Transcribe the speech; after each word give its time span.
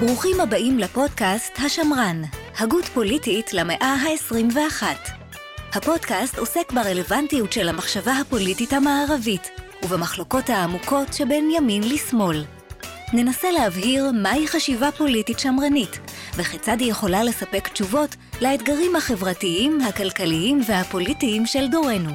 ברוכים 0.00 0.40
הבאים 0.40 0.78
לפודקאסט 0.78 1.52
השמרן, 1.58 2.22
הגות 2.58 2.84
פוליטית 2.84 3.54
למאה 3.54 3.94
ה-21. 3.94 4.82
הפודקאסט 5.72 6.38
עוסק 6.38 6.72
ברלוונטיות 6.72 7.52
של 7.52 7.68
המחשבה 7.68 8.12
הפוליטית 8.12 8.72
המערבית 8.72 9.50
ובמחלוקות 9.84 10.50
העמוקות 10.50 11.12
שבין 11.12 11.50
ימין 11.56 11.82
לשמאל. 11.82 12.44
ננסה 13.12 13.50
להבהיר 13.50 14.10
מהי 14.22 14.48
חשיבה 14.48 14.92
פוליטית 14.92 15.38
שמרנית 15.38 16.00
וכיצד 16.36 16.80
היא 16.80 16.90
יכולה 16.90 17.24
לספק 17.24 17.68
תשובות 17.68 18.16
לאתגרים 18.40 18.96
החברתיים, 18.96 19.80
הכלכליים 19.80 20.60
והפוליטיים 20.66 21.46
של 21.46 21.68
דורנו. 21.68 22.10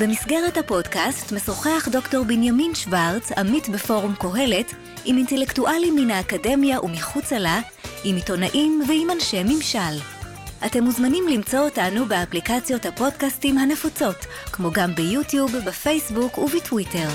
במסגרת 0.00 0.56
הפודקאסט 0.56 1.32
משוחח 1.32 1.88
דוקטור 1.92 2.24
בנימין 2.24 2.74
שוורץ, 2.74 3.32
עמית 3.32 3.68
בפורום 3.68 4.14
קהלת, 4.14 4.74
עם 5.04 5.16
אינטלקטואלים 5.16 5.96
מן 5.96 6.10
האקדמיה 6.10 6.80
ומחוצה 6.80 7.38
לה, 7.38 7.60
עם 8.04 8.16
עיתונאים 8.16 8.82
ועם 8.88 9.10
אנשי 9.10 9.42
ממשל. 9.42 10.00
אתם 10.66 10.84
מוזמנים 10.84 11.24
למצוא 11.28 11.58
אותנו 11.58 12.06
באפליקציות 12.06 12.86
הפודקאסטים 12.86 13.58
הנפוצות, 13.58 14.26
כמו 14.52 14.70
גם 14.72 14.94
ביוטיוב, 14.94 15.52
בפייסבוק 15.66 16.38
ובטוויטר. 16.38 17.08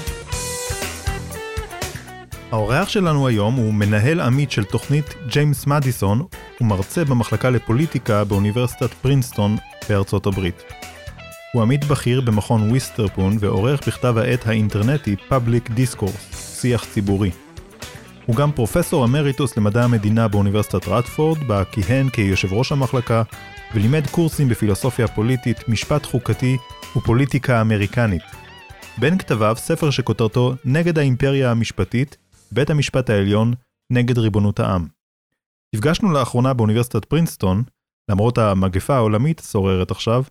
האורח 2.52 2.90
שלנו 2.90 3.28
היום 3.28 3.56
הוא 3.56 3.74
מנהל 3.74 4.20
עמית 4.20 4.52
של 4.52 4.64
תוכנית 4.64 5.06
ג'יימס 5.28 5.68
מדיסון 5.68 6.26
ומרצה 6.62 7.06
במחלקה 7.06 7.50
לפוליטיקה 7.50 8.24
באוניברסיטת 8.24 8.94
פרינסטון 8.94 9.58
בארצות 9.90 10.26
הברית. 10.26 10.64
הוא 11.54 11.62
עמית 11.62 11.86
בכיר 11.86 12.22
במכון 12.22 12.72
ויסטרפון 12.72 13.38
ועורך 13.40 13.88
בכתב 13.88 14.18
העת 14.18 14.48
האינטרנטי 14.48 15.16
Public 15.30 15.70
Discourse, 15.70 16.36
שיח 16.36 16.86
ציבורי. 16.86 17.32
הוא 18.30 18.36
גם 18.36 18.52
פרופסור 18.52 19.06
אמריטוס 19.06 19.58
למדע 19.58 19.84
המדינה 19.84 20.28
באוניברסיטת 20.28 20.88
רטפורד, 20.88 21.38
בה 21.48 21.66
כיהן 21.66 22.10
כיושב 22.10 22.54
ראש 22.54 22.72
המחלקה, 22.72 23.24
ולימד 23.74 24.08
קורסים 24.12 24.50
בפילוסופיה 24.50 25.08
פוליטית, 25.08 25.70
משפט 25.70 26.06
חוקתי 26.06 26.58
ופוליטיקה 26.96 27.62
אמריקנית. 27.62 28.22
בין 28.98 29.18
כתביו 29.18 29.56
ספר 29.58 29.90
שכותרתו 29.90 30.54
נגד 30.66 30.98
האימפריה 30.98 31.52
המשפטית, 31.52 32.18
בית 32.52 32.70
המשפט 32.70 33.10
העליון 33.10 33.54
נגד 33.92 34.18
ריבונות 34.18 34.60
העם. 34.60 34.88
נפגשנו 35.76 36.12
לאחרונה 36.12 36.54
באוניברסיטת 36.54 37.06
פרינסטון, 37.06 37.64
למרות 38.12 38.38
המגפה 38.38 38.96
העולמית 38.96 39.40
השוררת 39.40 39.92
עכשיו, 39.92 40.24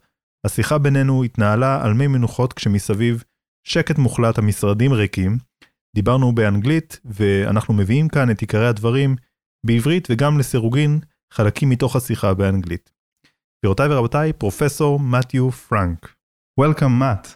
השיחה 0.46 0.78
בינינו 0.78 1.24
התנהלה 1.24 1.84
על 1.84 1.94
מי 1.94 2.06
מנוחות 2.06 2.52
כשמסביב 2.52 3.24
שקט 3.64 3.98
מוחלט 3.98 4.38
המשרדים 4.38 4.92
ריקים, 4.92 5.47
דיברנו 5.94 6.34
באנגלית 6.34 7.00
ואנחנו 7.04 7.74
מביאים 7.74 8.08
כאן 8.08 8.30
את 8.30 8.40
עיקרי 8.40 8.68
הדברים 8.68 9.16
בעברית 9.66 10.08
וגם 10.10 10.38
לסירוגין 10.38 11.00
חלקים 11.32 11.70
מתוך 11.70 11.96
השיחה 11.96 12.34
באנגלית. 12.34 12.90
גבירותיי 13.62 13.88
ורבותיי, 13.90 14.32
פרופסור 14.32 15.00
מתיו 15.00 15.50
פרנק. 15.50 16.14
Welcome, 16.60 17.02
Matt. 17.02 17.26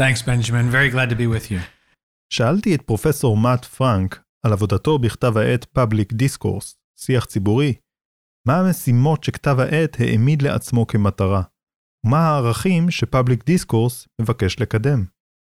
Thanks, 0.00 0.22
Benjamin. 0.22 0.70
Very 0.70 0.90
glad 0.94 1.10
to 1.10 1.14
be 1.14 1.26
with 1.26 1.50
you. 1.50 1.60
שאלתי 2.32 2.74
את 2.74 2.82
פרופסור 2.82 3.36
מאט 3.36 3.64
פרנק 3.64 4.22
על 4.46 4.52
עבודתו 4.52 4.98
בכתב 4.98 5.36
העת 5.36 5.66
Public 5.78 6.14
Discourse, 6.14 6.76
שיח 7.00 7.24
ציבורי, 7.24 7.74
מה 8.48 8.60
המשימות 8.60 9.24
שכתב 9.24 9.56
העת 9.60 9.96
העמיד 10.00 10.42
לעצמו 10.42 10.86
כמטרה, 10.86 11.42
ומה 12.06 12.18
הערכים 12.18 12.90
שפאבליק 12.90 13.44
דיסקורס 13.44 14.08
מבקש 14.20 14.60
לקדם. 14.60 15.04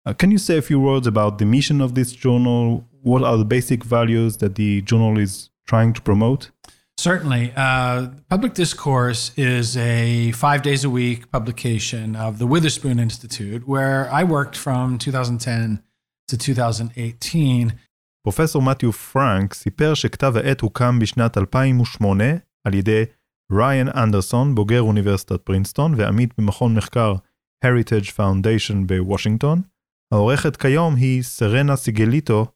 Uh, 0.06 0.12
can 0.12 0.30
you 0.30 0.38
say 0.38 0.56
a 0.58 0.62
few 0.62 0.80
words 0.80 1.06
about 1.06 1.38
the 1.38 1.44
mission 1.44 1.80
of 1.80 1.94
this 1.94 2.12
journal? 2.12 2.84
What 3.02 3.22
are 3.22 3.36
the 3.36 3.44
basic 3.44 3.84
values 3.84 4.38
that 4.38 4.56
the 4.56 4.82
journal 4.82 5.18
is 5.18 5.50
trying 5.66 5.92
to 5.92 6.00
promote? 6.02 6.50
Certainly. 6.98 7.52
Uh, 7.56 8.08
Public 8.28 8.54
Discourse 8.54 9.32
is 9.36 9.76
a 9.76 10.32
five 10.32 10.62
days 10.62 10.84
a 10.84 10.90
week 10.90 11.30
publication 11.30 12.16
of 12.16 12.38
the 12.38 12.46
Witherspoon 12.46 12.98
Institute, 12.98 13.66
where 13.66 14.08
I 14.12 14.24
worked 14.24 14.56
from 14.56 14.98
2010 14.98 15.82
to 16.28 16.36
2018. 16.36 17.72
פרופסור 18.22 18.62
מתיו 18.62 18.92
פרנק 18.92 19.54
סיפר 19.54 19.94
שכתב 19.94 20.36
העת 20.36 20.60
הוקם 20.60 20.98
בשנת 20.98 21.38
2008 21.38 22.24
על 22.64 22.74
ידי 22.74 23.04
ריין 23.52 23.88
אנדרסון, 23.88 24.54
בוגר 24.54 24.80
אוניברסיטת 24.80 25.40
פרינסטון 25.40 25.94
ועמית 25.96 26.34
במכון 26.38 26.74
מחקר 26.74 27.14
Heritage 27.64 28.08
Foundation 28.16 28.86
בוושינגטון. 28.86 29.62
העורכת 30.12 30.56
כיום 30.56 30.96
היא 30.96 31.22
סרנה 31.22 31.76
סיגליטו. 31.76 32.46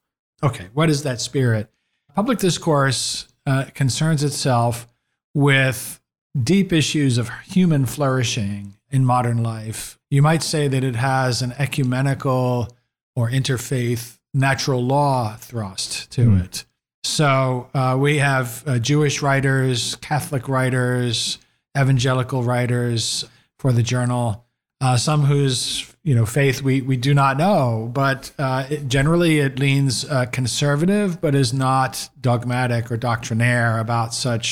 Okay, 0.44 0.69
what 0.74 0.91
is 0.91 1.02
that 1.02 1.20
spirit? 1.20 1.66
Public 2.14 2.38
discourse 2.38 3.26
uh, 3.47 3.64
concerns 3.74 4.22
itself 4.22 4.86
with 5.34 6.00
deep 6.42 6.72
issues 6.72 7.19
of 7.19 7.30
human 7.44 7.86
flourishing 7.86 8.74
in 8.91 9.04
modern 9.04 9.42
life. 9.42 9.98
You 10.10 10.22
might 10.22 10.42
say 10.42 10.69
that 10.69 10.84
it 10.84 10.97
has 10.97 11.42
an 11.42 11.52
ecumenical 11.58 12.69
or 13.14 13.30
interfaith 13.30 14.19
natural 14.34 14.84
law 14.84 15.36
thrust 15.36 16.10
to 16.12 16.22
mm. 16.26 16.44
it. 16.44 16.64
So 17.04 17.70
uh, 17.72 17.97
we 17.98 18.19
have 18.19 18.62
uh, 18.66 18.78
Jewish 18.78 19.22
writers, 19.22 19.94
Catholic 19.97 20.48
writers, 20.48 21.38
evangelical 21.78 22.42
writers 22.42 23.24
for 23.58 23.72
the 23.72 23.82
journal. 23.82 24.44
Uh, 24.80 24.97
some 24.97 25.24
whose 25.24 25.89
you 26.08 26.14
know 26.16 26.26
faith 26.41 26.58
we 26.69 26.74
we 26.91 26.97
do 27.08 27.12
not 27.22 27.34
know, 27.44 27.91
but 28.02 28.20
uh, 28.47 28.62
it, 28.74 28.80
generally 28.97 29.34
it 29.47 29.54
leans 29.64 29.94
uh, 30.04 30.26
conservative, 30.41 31.08
but 31.24 31.32
is 31.34 31.52
not 31.52 31.92
dogmatic 32.28 32.84
or 32.92 32.97
doctrinaire 33.10 33.72
about 33.86 34.08
such 34.26 34.47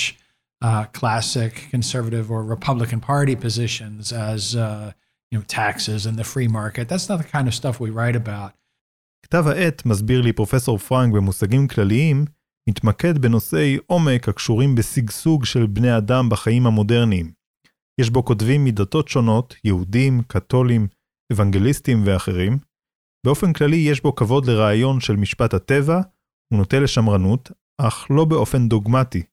uh, 0.68 0.84
classic 0.98 1.52
conservative 1.74 2.26
or 2.34 2.40
Republican 2.56 3.00
Party 3.10 3.36
positions 3.46 4.12
as 4.30 4.42
you 5.30 5.34
know 5.36 5.44
taxes 5.60 6.00
and 6.06 6.16
the 6.20 6.26
free 6.32 6.48
market. 6.60 6.84
That's 6.90 7.08
not 7.10 7.18
the 7.22 7.30
kind 7.36 7.46
of 7.50 7.54
stuff 7.60 7.74
we 7.80 7.90
write 7.90 8.16
about. 8.24 8.52
כתב 9.24 9.48
העת, 9.48 9.86
מסביר 9.86 10.20
לי 10.20 10.32
פרופסור 10.32 10.78
פרנק 10.78 11.14
במושגים 11.14 11.68
כלליים, 11.68 12.24
מתמקד 12.68 13.18
בנושאי 13.18 13.78
עומק 13.86 14.28
הקשורים 14.28 14.74
בשגשוג 14.74 15.44
של 15.44 15.66
בני 15.66 15.96
אדם 15.96 16.28
בחיים 16.28 16.66
המודרניים. 16.66 17.32
יש 18.00 18.10
בו 18.10 18.24
כותבים 18.24 18.64
מדתות 18.64 19.08
שונות, 19.08 19.54
יהודים, 19.64 20.22
קתולים, 20.26 20.86
אוונגליסטים 21.33 22.03
ואחרים. 22.05 22.57
באופן 23.25 23.53
כללי 23.53 23.75
יש 23.75 24.01
בו 24.01 24.15
כבוד 24.15 24.45
לרעיון 24.45 24.99
של 24.99 25.15
משפט 25.15 25.53
הטבע, 25.53 26.01
הוא 26.53 26.59
נוטה 26.59 26.79
לשמרנות, 26.79 27.51
אך 27.77 28.07
לא 28.09 28.25
באופן 28.25 28.69
דוגמטי. 28.69 29.23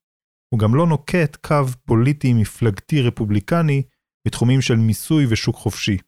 הוא 0.54 0.60
גם 0.60 0.74
לא 0.74 0.86
נוקט 0.86 1.36
קו 1.46 1.64
פוליטי 1.84 2.32
מפלגתי 2.32 3.02
רפובליקני 3.02 3.82
בתחומים 4.26 4.60
של 4.60 4.76
מיסוי 4.76 5.26
ושוק 5.28 5.56
חופשי. 5.56 5.98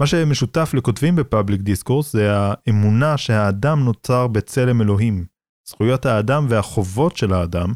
מה 0.00 0.06
שמשותף 0.06 0.70
לכותבים 0.74 1.16
בפאבליק 1.16 1.60
דיסקורס 1.60 2.12
זה 2.12 2.28
האמונה 2.32 3.16
שהאדם 3.16 3.84
נוצר 3.84 4.26
בצלם 4.26 4.82
אלוהים. 4.82 5.26
זכויות 5.68 6.06
האדם 6.06 6.46
והחובות 6.48 7.16
של 7.16 7.32
האדם 7.32 7.72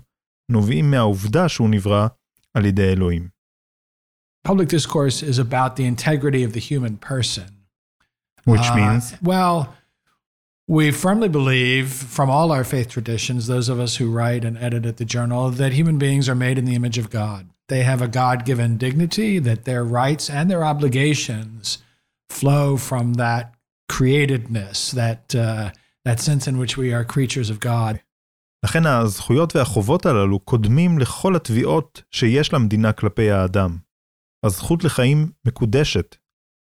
נובעים 0.51 0.91
מהעובדה 0.91 1.49
שהוא 1.49 1.71
נברא 1.71 2.07
על 2.55 2.65
ידי 2.65 2.93
אלוהים. 2.93 3.29
Public 4.44 4.68
discourse 4.68 5.24
is 5.24 5.40
about 5.40 5.76
the 5.76 5.86
integrity 5.86 6.44
of 6.44 6.54
the 6.54 6.60
human 6.60 6.98
person. 6.98 7.66
Which 8.46 8.62
uh, 8.62 8.76
means? 8.76 9.14
Well, 9.22 9.74
we 10.68 10.92
firmly 10.92 11.30
believe 11.30 11.92
from 11.92 12.30
all 12.30 12.52
our 12.52 12.64
faith 12.64 12.90
traditions, 12.90 13.48
those 13.48 13.70
of 13.70 13.80
us 13.80 13.98
who 13.98 14.12
write 14.12 14.44
and 14.46 14.58
edit 14.58 14.86
at 14.86 14.98
the 14.98 15.06
journal, 15.06 15.50
that 15.50 15.74
human 15.74 15.98
beings 15.98 16.28
are 16.28 16.36
made 16.36 16.58
in 16.58 16.66
the 16.66 16.76
image 16.76 16.98
of 16.98 17.10
God. 17.10 17.48
They 17.70 17.84
have 17.84 18.02
a 18.02 18.08
God 18.08 18.46
given 18.46 18.78
dignity, 18.78 19.40
that 19.40 19.64
their 19.66 19.84
rights 19.84 20.30
and 20.30 20.52
their 20.52 20.64
obligations 20.64 21.78
flow 22.30 22.78
from 22.78 23.14
that 23.16 23.54
createdness, 23.90 24.92
that, 24.92 25.36
uh, 25.36 25.72
that 26.04 26.20
sense 26.20 26.48
in 26.48 26.58
which 26.58 26.78
we 26.78 26.94
are 26.94 27.06
creatures 27.06 27.50
of 27.50 27.60
God. 27.60 28.00
לכן 28.66 28.86
הזכויות 28.86 29.56
והחובות 29.56 30.06
הללו 30.06 30.40
קודמים 30.40 31.00
לכל 31.00 31.36
התביעות 31.36 32.02
שיש 32.12 32.54
למדינה 32.54 32.92
כלפי 32.92 33.32
האדם. 33.32 33.78
הזכות 34.47 34.85
לחיים 34.85 35.31
מקודשת. 35.47 36.17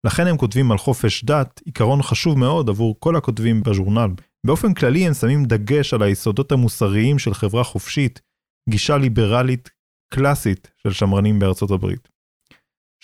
לכן 0.06 0.26
הם 0.26 0.36
כותבים 0.36 0.72
על 0.72 0.78
חופש 0.78 1.24
דת, 1.24 1.60
עיקרון 1.64 2.02
חשוב 2.02 2.38
מאוד 2.38 2.68
עבור 2.68 2.96
כל 2.98 3.16
הכותבים 3.16 3.62
בז'ורנל. 3.62 4.10
באופן 4.46 4.74
כללי 4.74 5.06
הם 5.06 5.14
שמים 5.14 5.44
דגש 5.44 5.94
על 5.94 6.02
היסודות 6.02 6.52
המוסריים 6.52 7.18
של 7.18 7.34
חברה 7.34 7.64
חופשית, 7.64 8.20
גישה 8.70 8.96
ליברלית 8.96 9.70
קלאסית 10.14 10.70
של 10.82 10.92
שמרנים 10.92 11.38
בארצות 11.38 11.70
הברית. 11.70 12.08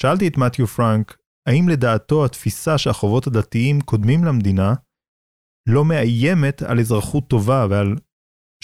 שאלתי 0.00 0.28
את 0.28 0.36
מתיו 0.36 0.66
פרנק, 0.66 1.18
האם 1.48 1.68
לדעתו 1.68 2.24
התפיסה 2.24 2.78
שהחובות 2.78 3.26
הדתיים 3.26 3.80
קודמים 3.80 4.24
למדינה, 4.24 4.74
לא 5.68 5.84
מאיימת 5.84 6.62
על 6.62 6.80
אזרחות 6.80 7.28
טובה 7.28 7.66
ועל 7.70 7.96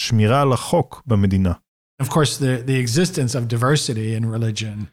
שמירה 0.01 0.41
על 0.41 0.53
החוק 0.53 1.03
במדינה. 1.05 1.53
Of 2.01 2.05
course, 2.05 2.37
the, 2.37 2.67
the 2.67 2.77
existence 2.85 3.35
of 3.35 3.47
diversity 3.47 4.15
in 4.17 4.25
religion 4.25 4.92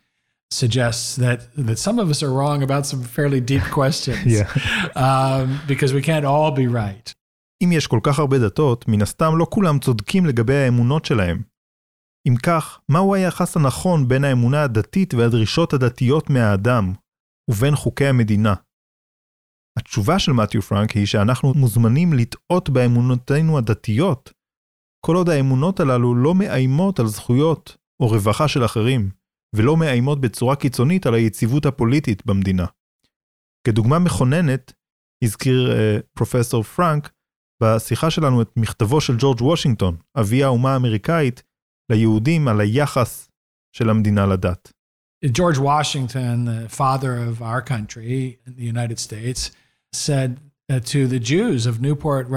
suggests 0.55 1.17
that 1.17 1.41
that 1.69 1.79
some 1.79 1.99
of 1.99 2.11
us 2.11 2.23
are 2.23 2.33
wrong 2.39 2.63
about 2.63 2.85
some 2.87 3.03
fairly 3.03 3.41
deep 3.41 3.65
questions. 3.79 4.27
yeah. 4.27 4.49
Um, 4.97 5.61
because 5.67 5.93
we 5.95 6.03
can't 6.03 6.25
all 6.25 6.51
be 6.51 6.67
right. 6.67 7.13
אם 7.65 7.73
יש 7.73 7.87
כל 7.87 8.01
כך 8.03 8.19
הרבה 8.19 8.39
דתות, 8.39 8.89
מן 8.89 9.03
הסתם 9.03 9.39
לא 9.39 9.47
כולם 9.51 9.79
צודקים 9.79 10.27
לגבי 10.27 10.55
האמונות 10.55 11.05
שלהם. 11.05 11.43
אם 12.29 12.37
כך, 12.37 12.81
מהו 12.89 13.15
היחס 13.15 13.57
הנכון 13.57 14.09
בין 14.09 14.25
האמונה 14.25 14.63
הדתית 14.63 15.15
והדרישות 15.15 15.73
הדתיות 15.73 16.31
מהאדם, 16.31 16.93
ובין 17.51 17.77
חוקי 17.77 18.07
המדינה? 18.07 18.55
התשובה 19.79 20.19
של 20.19 20.33
מתיו 20.33 20.63
פרנק 20.63 20.91
היא 20.91 21.07
שאנחנו 21.07 21.55
מוזמנים 21.55 22.13
לטעות 22.13 22.71
באמונותינו 22.71 23.59
הדתיות, 23.59 24.33
כל 25.07 25.17
עוד 25.17 25.29
האמונות 25.29 25.81
הללו 25.81 26.15
לא 26.15 26.35
מאיימות 26.35 27.01
על 27.01 27.07
זכויות 27.07 27.77
או 28.03 28.09
רווחה 28.09 28.49
של 28.49 28.65
אחרים, 28.65 29.11
ולא 29.57 29.77
מאיימות 29.77 30.21
בצורה 30.21 30.57
קיצונית 30.57 31.07
על 31.07 31.15
היציבות 31.15 31.67
הפוליטית 31.67 32.27
במדינה. 32.27 32.67
כדוגמה 33.67 33.99
מכוננת, 33.99 34.73
הזכיר 35.25 35.73
uh, 35.73 36.03
פרופסור 36.15 36.63
פרנק 36.63 37.11
בשיחה 37.63 38.11
שלנו 38.11 38.43
את 38.43 38.51
מכתבו 38.57 39.01
של 39.01 39.17
ג'ורג' 39.19 39.43
וושינגטון, 39.43 39.97
אבי 40.21 40.45
האומה 40.45 40.73
האמריקאית, 40.73 41.43
ליהודים 41.93 42.49
על 42.49 42.61
היחס 42.61 43.29
של 43.77 43.91
המדינה 43.91 44.27
לדת. 44.27 44.73
ג'ורג' 45.25 45.59
וושינגטון, 45.59 46.47
father 46.69 47.17
of 47.29 47.43
our 47.43 47.63
country, 47.63 48.39
in 48.47 48.55
the 48.57 48.65
United 48.65 48.99
States, 48.99 49.51
said 49.93 50.41
uh, 50.71 50.81
to 50.81 51.07
the 51.07 51.19
Jews 51.19 51.67
of 51.67 51.81
Newport, 51.81 52.29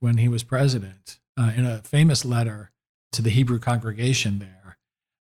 when 0.00 0.18
he 0.18 0.28
was 0.28 0.42
president, 0.42 1.04
uh, 1.40 1.50
in 1.56 1.64
a 1.66 1.78
famous 1.78 2.24
letter 2.24 2.70
to 3.14 3.20
the 3.22 3.30
Hebrew 3.30 3.58
congregation 3.58 4.38
there. 4.38 4.57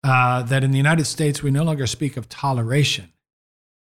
Uh, 0.02 0.42
that 0.42 0.64
in 0.64 0.70
the 0.70 0.76
United 0.76 1.06
States 1.06 1.42
we 1.42 1.50
no 1.50 1.62
longer 1.62 1.86
speak 1.86 2.16
of 2.16 2.28
toleration, 2.28 3.12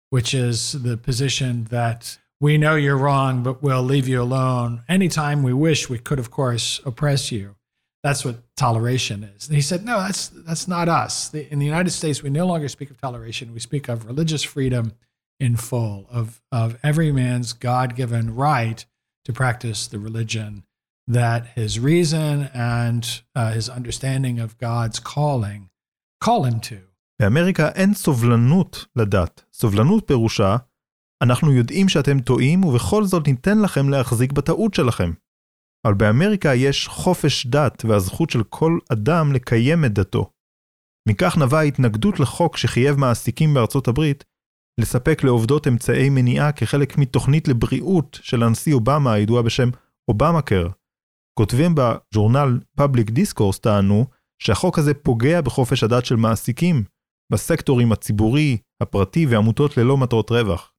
which 0.09 0.33
is 0.33 0.71
the 0.71 0.97
position 0.97 1.65
that 1.65 2.17
we 2.39 2.57
know 2.57 2.75
you're 2.75 2.97
wrong, 2.97 3.41
but 3.43 3.63
we'll 3.63 3.81
leave 3.83 4.07
you 4.07 4.21
alone. 4.21 4.83
Anytime 4.87 5.41
we 5.41 5.53
wish, 5.53 5.89
we 5.89 5.97
could, 5.97 6.19
of 6.19 6.29
course, 6.29 6.79
oppress 6.85 7.31
you. 7.31 7.55
That's 8.03 8.23
what 8.23 8.37
toleration 8.55 9.23
is. 9.23 9.47
And 9.47 9.55
he 9.55 9.61
said, 9.61 9.83
no, 9.83 9.99
that's, 9.99 10.27
that's 10.29 10.67
not 10.67 10.87
us. 10.87 11.29
The, 11.29 11.51
in 11.51 11.59
the 11.59 11.65
United 11.65 11.89
States, 11.89 12.21
we 12.21 12.29
no 12.29 12.45
longer 12.45 12.67
speak 12.67 12.91
of 12.91 13.01
toleration. 13.01 13.53
We 13.53 13.59
speak 13.59 13.89
of 13.89 14.05
religious 14.05 14.43
freedom 14.43 14.93
in 15.39 15.55
full, 15.55 16.07
of, 16.11 16.41
of 16.51 16.77
every 16.83 17.11
man's 17.11 17.53
God 17.53 17.95
given 17.95 18.35
right 18.35 18.85
to 19.25 19.33
practice 19.33 19.87
the 19.87 19.99
religion 19.99 20.63
that 21.07 21.47
his 21.55 21.79
reason 21.79 22.49
and 22.53 23.21
uh, 23.35 23.51
his 23.51 23.67
understanding 23.69 24.39
of 24.39 24.57
God's 24.57 24.99
calling 24.99 25.69
call 26.23 26.51
him 26.51 26.59
to. 26.59 26.75
באמריקה 27.21 27.69
אין 27.69 27.93
סובלנות 27.93 28.85
לדת. 28.95 29.43
סובלנות 29.53 30.07
פירושה, 30.07 30.55
אנחנו 31.23 31.51
יודעים 31.51 31.89
שאתם 31.89 32.19
טועים 32.19 32.63
ובכל 32.63 33.03
זאת 33.03 33.27
ניתן 33.27 33.61
לכם 33.61 33.89
להחזיק 33.89 34.31
בטעות 34.31 34.73
שלכם. 34.73 35.11
אבל 35.85 35.93
באמריקה 35.93 36.55
יש 36.55 36.87
חופש 36.87 37.47
דת 37.47 37.85
והזכות 37.85 38.29
של 38.29 38.43
כל 38.43 38.79
אדם 38.93 39.33
לקיים 39.33 39.85
את 39.85 39.93
דתו. 39.93 40.31
מכך 41.09 41.37
נבעה 41.37 41.59
ההתנגדות 41.59 42.19
לחוק 42.19 42.57
שחייב 42.57 42.95
מעסיקים 42.95 43.53
בארצות 43.53 43.87
הברית 43.87 44.23
לספק 44.79 45.23
לעובדות 45.23 45.67
אמצעי 45.67 46.09
מניעה 46.09 46.51
כחלק 46.51 46.97
מתוכנית 46.97 47.47
לבריאות 47.47 48.19
של 48.21 48.43
הנשיא 48.43 48.73
אובמה 48.73 49.13
הידועה 49.13 49.43
בשם 49.43 49.69
אובמה-קר. 50.07 50.69
כותבים 51.39 51.75
בז'ורנל 51.75 52.59
Public 52.79 53.09
Discourse 53.11 53.59
טענו 53.61 54.05
שהחוק 54.39 54.79
הזה 54.79 54.93
פוגע 54.93 55.41
בחופש 55.41 55.83
הדת 55.83 56.05
של 56.05 56.15
מעסיקים 56.15 56.83
בסקטורים 57.31 57.91
הציבורי, 57.91 58.57
הפרטי 58.81 59.25
ועמותות 59.25 59.77
ללא 59.77 59.97
מטרות 59.97 60.31
רווח, 60.31 60.71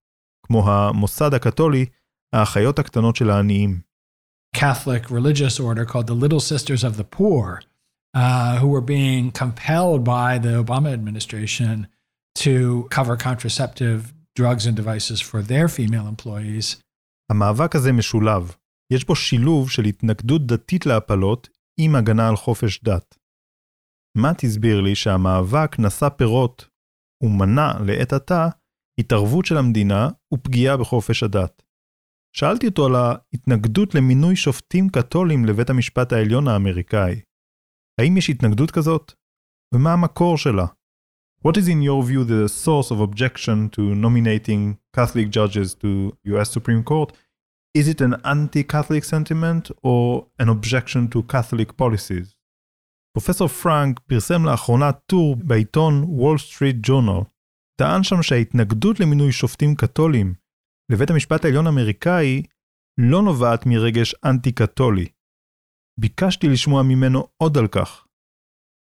כמו 0.46 0.70
המוסד 0.70 1.34
הקתולי, 1.34 1.86
האחיות 2.34 2.78
הקטנות 2.78 3.16
של 3.16 3.30
העניים. 3.30 3.80
Catholic 4.56 5.10
religious 5.10 5.60
order 5.60 5.84
called 5.84 6.06
the 6.06 6.18
Little 6.24 6.40
Sisters 6.40 6.82
of 6.84 6.96
the 6.96 7.04
Poor, 7.04 7.60
uh, 8.16 8.58
who 8.60 8.68
were 8.68 8.86
being 8.94 9.30
compelled 9.42 10.02
by 10.04 10.38
the 10.38 10.54
Obama 10.64 10.90
administration 10.98 11.86
to 12.44 12.88
cover 12.96 13.14
contraceptive 13.16 13.98
drugs 14.38 14.64
and 14.66 14.76
devices 14.76 15.20
for 15.20 15.42
their 15.42 15.68
female 15.68 16.06
employees. 16.08 16.76
המאבק 17.30 17.76
הזה 17.76 17.92
משולב. 17.92 18.54
יש 18.92 19.04
בו 19.04 19.16
שילוב 19.16 19.70
של 19.70 19.84
התנגדות 19.84 20.46
דתית 20.46 20.86
להפלות 20.86 21.48
עם 21.78 21.94
הגנה 21.94 22.28
על 22.28 22.36
חופש 22.36 22.84
דת. 22.84 23.17
מאט 24.16 24.44
הסביר 24.44 24.80
לי 24.80 24.94
שהמאבק 24.94 25.78
נשא 25.78 26.08
פירות 26.08 26.68
ומנע 27.22 27.72
לעת 27.86 28.12
עתה 28.12 28.48
התערבות 29.00 29.44
של 29.44 29.56
המדינה 29.56 30.08
ופגיעה 30.34 30.76
בחופש 30.76 31.22
הדת. 31.22 31.62
שאלתי 32.36 32.66
אותו 32.66 32.86
על 32.86 32.94
ההתנגדות 32.94 33.94
למינוי 33.94 34.36
שופטים 34.36 34.88
קתולים 34.88 35.44
לבית 35.44 35.70
המשפט 35.70 36.12
העליון 36.12 36.48
האמריקאי. 36.48 37.20
האם 38.00 38.16
יש 38.16 38.30
התנגדות 38.30 38.70
כזאת? 38.70 39.12
ומה 39.74 39.92
המקור 39.92 40.38
שלה? 40.38 40.66
What 41.46 41.56
is 41.56 41.68
in 41.68 41.82
your 41.82 42.02
view 42.02 42.24
the 42.24 42.48
source 42.48 42.90
of 42.90 43.00
objection 43.00 43.68
to 43.76 43.94
nominating 43.94 44.78
Catholic 44.96 45.30
judges 45.30 45.74
to 45.82 46.12
US 46.24 46.50
Supreme 46.50 46.82
Court? 46.82 47.12
Is 47.78 47.86
it 47.86 48.00
an 48.00 48.14
anti-Catholic 48.24 49.04
sentiment 49.04 49.70
or 49.82 50.26
an 50.42 50.48
objection 50.48 51.02
to 51.12 51.22
Catholic 51.34 51.76
policies? 51.76 52.37
פרופסור 53.18 53.48
פרנק 53.48 53.98
פרסם 53.98 54.44
לאחרונה 54.44 54.92
טור 54.92 55.36
בעיתון 55.36 56.04
וול 56.04 56.38
סטריט 56.38 56.76
ג'ורנל. 56.82 57.20
טען 57.80 58.02
שם 58.02 58.22
שההתנגדות 58.22 59.00
למינוי 59.00 59.32
שופטים 59.32 59.74
קתולים 59.74 60.34
לבית 60.92 61.10
המשפט 61.10 61.44
העליון 61.44 61.66
האמריקאי 61.66 62.42
לא 63.00 63.22
נובעת 63.22 63.66
מרגש 63.66 64.14
אנטי-קתולי. 64.24 65.06
ביקשתי 66.00 66.48
לשמוע 66.48 66.82
ממנו 66.82 67.26
עוד 67.42 67.58
על 67.58 67.68
כך. 67.68 68.06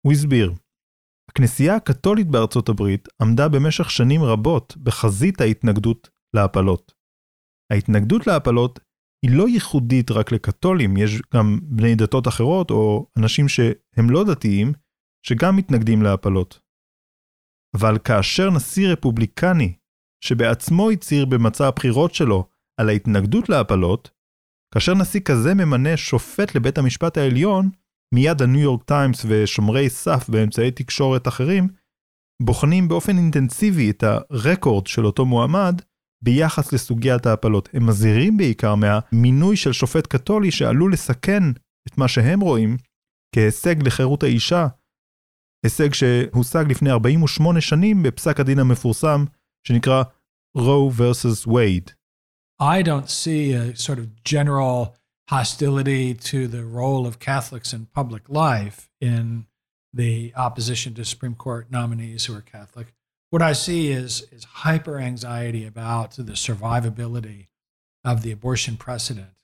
הוא 0.06 0.14
הסביר, 0.14 0.54
הכנסייה 1.32 1.76
הקתולית 1.76 2.28
בארצות 2.28 2.70
הברית 2.70 3.08
עמדה 3.22 3.50
במשך 3.50 3.92
שנים 3.92 4.24
רבות 4.24 4.78
בחזית 4.78 5.42
ההתנגדות 5.42 6.10
להפלות. 6.36 6.94
ההתנגדות 7.72 8.28
להפלות 8.28 8.80
היא 9.26 9.38
לא 9.38 9.50
ייחודית 9.50 10.12
רק 10.12 10.32
לקתולים, 10.32 10.98
יש 10.98 11.22
גם 11.34 11.60
בני 11.64 11.96
דתות 11.96 12.28
אחרות 12.28 12.72
או 12.72 13.08
אנשים 13.18 13.48
שהם 13.48 14.10
לא 14.10 14.24
דתיים, 14.24 14.74
שגם 15.26 15.56
מתנגדים 15.56 16.02
להפלות. 16.02 16.60
אבל 17.76 17.98
כאשר 18.04 18.50
נשיא 18.52 18.88
רפובליקני 18.88 19.74
שבעצמו 20.24 20.90
הצהיר 20.92 21.26
במצע 21.26 21.68
הבחירות 21.68 22.14
שלו 22.14 22.50
על 22.80 22.90
ההתנגדות 22.90 23.50
להפלות, 23.50 24.12
כאשר 24.74 24.94
נשיא 24.94 25.20
כזה 25.20 25.54
ממנה 25.54 25.98
שופט 25.98 26.56
לבית 26.56 26.78
המשפט 26.78 27.18
העליון, 27.18 27.70
מיד 28.16 28.42
הניו 28.42 28.62
יורק 28.62 28.84
טיימס 28.84 29.26
ושומרי 29.28 29.90
סף 29.90 30.30
באמצעי 30.30 30.72
תקשורת 30.72 31.28
אחרים, 31.28 31.68
בוחנים 32.44 32.88
באופן 32.88 33.18
אינטנסיבי 33.18 33.90
את 33.90 34.04
הרקורד 34.04 34.88
של 34.88 35.06
אותו 35.06 35.26
מועמד 35.26 35.82
ביחס 36.22 36.74
לסוגיית 36.74 37.26
ההפלות. 37.26 37.70
הם 37.74 37.86
מזהירים 37.86 38.38
בעיקר 38.38 38.76
מהמינוי 38.76 39.58
של 39.58 39.74
שופט 39.74 40.08
קתולי 40.08 40.52
שעלול 40.52 40.94
לסכן 40.94 41.44
את 41.88 41.98
מה 41.98 42.08
שהם 42.08 42.40
רואים 42.40 42.78
כהישג 43.36 43.84
לחירות 43.88 44.24
האישה, 44.24 44.68
הישג 45.64 45.94
שהושג 45.94 46.66
לפני 46.70 46.92
48 46.92 47.62
שנים 47.62 48.04
בפסק 48.04 48.40
הדין 48.40 48.60
המפורסם 48.60 49.26
שנקרא 49.68 50.04
Roe 50.58 50.90
versus 50.90 51.48
Wade. 51.48 51.94
I 52.60 52.82
don't 52.82 53.10
see 53.10 53.54
a 53.54 53.76
sort 53.76 54.00
of 54.00 54.24
general 54.24 54.96
hostility 55.30 56.14
to 56.32 56.48
the 56.48 56.66
role 56.66 57.06
of 57.06 57.20
Catholics 57.20 57.72
in 57.72 57.86
public 58.00 58.24
life 58.28 58.90
in 59.00 59.46
the 59.94 60.34
opposition 60.36 60.94
to 60.96 61.06
Supreme 61.06 61.36
Court 61.36 61.72
nominees 61.72 62.26
who 62.26 62.34
are 62.36 62.42
Catholic. 62.42 62.88
What 63.35 63.43
I 63.43 63.53
see 63.53 63.91
is, 63.91 64.13
is 64.37 64.45
hyper 64.65 64.97
anxiety 65.11 65.65
about 65.73 66.11
the 66.29 66.37
survivability 66.47 67.41
of 68.05 68.23
the 68.23 68.33
abortion 68.33 68.77
precedent. 68.77 69.35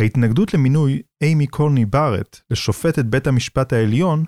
ההתנגדות 0.00 0.54
למינוי 0.54 1.02
אימי 1.22 1.46
קורני 1.46 1.84
בארט 1.84 2.40
לשופטת 2.50 3.04
בית 3.04 3.26
המשפט 3.26 3.72
העליון 3.72 4.24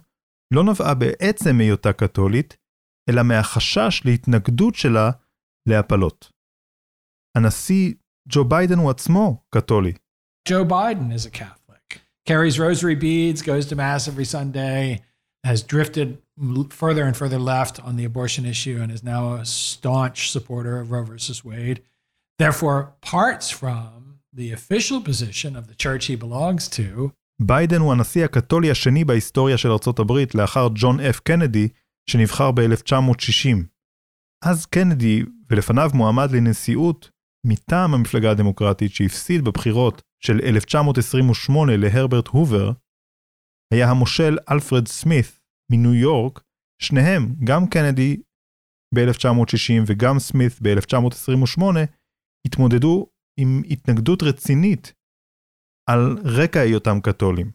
לא 0.55 0.65
נבעה 0.65 0.95
בעצם 0.95 1.61
היותה 1.61 1.93
קתולית, 1.93 2.57
אלא 3.11 3.23
מהחשש 3.23 4.03
להתנגדות 4.05 4.75
שלה 4.75 5.11
להפלות. 5.69 6.33
הנשיא 7.37 7.95
ג'ו 8.29 8.45
ביידן 8.45 8.79
הוא 8.79 8.91
עצמו 8.91 9.43
קתולי. 9.55 9.93
Joe 10.49 10.65
Biden 10.65 11.13
is 11.13 11.27
a 11.27 11.31
Catholic, 11.31 12.01
carries 12.29 12.59
rosary 12.59 12.95
beads, 12.95 13.43
goes 13.43 13.67
to 13.67 13.77
Mass 13.77 14.09
every 14.09 14.25
Sunday, 14.25 15.03
has 15.45 15.63
drifted 15.63 16.09
further 16.70 17.04
and 17.04 17.16
further 17.16 17.40
left 17.40 17.80
on 17.80 17.96
the 17.96 18.06
abortion 18.06 18.46
issue, 18.46 18.78
and 18.82 18.92
is 18.92 19.04
now 19.04 19.36
a 19.36 19.46
staunch 19.46 20.32
supporter 20.32 20.80
of 20.80 20.92
Roe 20.92 21.04
versus 21.04 21.44
Wade. 21.46 21.82
Therefore, 22.40 22.94
parts 23.02 23.50
from 23.52 24.20
the 24.34 24.52
official 24.52 25.00
position 25.02 25.56
of 25.56 25.68
the 25.68 25.76
church 25.76 26.06
he 26.06 26.16
belongs 26.16 26.68
to. 26.70 27.12
ביידן 27.42 27.82
הוא 27.82 27.92
הנשיא 27.92 28.26
הקתולי 28.26 28.72
השני 28.72 29.04
בהיסטוריה 29.04 29.58
של 29.58 29.72
ארצות 29.72 30.00
הברית 30.00 30.36
לאחר 30.36 30.68
ג'ון 30.76 31.00
אף 31.00 31.20
קנדי, 31.20 31.68
שנבחר 32.10 32.52
ב-1960. 32.52 33.58
אז 34.46 34.66
קנדי 34.66 35.24
ולפניו 35.50 35.92
מועמד 35.94 36.32
לנשיאות 36.32 37.10
מטעם 37.46 37.94
המפלגה 37.94 38.32
הדמוקרטית 38.32 38.92
שהפסיד 38.92 39.44
בבחירות 39.44 40.02
של 40.20 40.40
1928 40.44 41.78
להרברט 41.78 42.28
הובר, 42.28 42.72
היה 43.74 43.90
המושל 43.90 44.38
אלפרד 44.52 44.88
סמית 44.88 45.43
מניו 45.71 45.95
יורק, 45.95 46.41
שניהם, 46.83 47.35
גם 47.45 47.67
קנדי 47.67 48.17
ב-1960 48.95 49.83
וגם 49.87 50.19
סמית 50.19 50.53
ב-1928, 50.63 51.63
התמודדו 52.47 53.07
עם 53.41 53.63
התנגדות 53.71 54.23
רצינית 54.23 54.93
על 55.91 56.19
רקע 56.25 56.61
היותם 56.61 57.01
קתולים. 57.03 57.51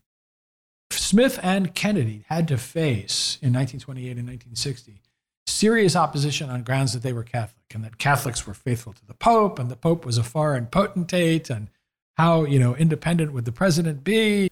Smith 0.94 1.38
and 1.40 1.74
Kennedy 1.74 2.20
had 2.30 2.48
to 2.48 2.58
face 2.58 3.38
in 3.42 3.50
1928 3.54 4.18
and 4.18 4.28
1960 4.28 5.04
serious 5.48 5.96
opposition 5.96 6.50
on 6.50 6.64
grounds 6.64 6.94
that 6.94 7.04
they 7.04 7.14
were 7.14 7.24
Catholic 7.24 7.66
and 7.74 7.84
that 7.84 7.98
Catholics 7.98 8.46
were 8.48 8.54
faithful 8.54 8.94
to 8.94 9.06
the 9.06 9.14
Pope 9.14 9.60
and 9.60 9.70
the 9.70 9.76
Pope 9.76 10.06
was 10.06 10.18
a 10.18 10.24
foreign 10.24 10.66
potentate 10.68 11.50
and 11.50 11.70
how, 12.18 12.44
you 12.46 12.60
know, 12.60 12.76
independent 12.76 13.34
would 13.34 13.46
the 13.46 13.52
president 13.52 14.04
be. 14.04 14.47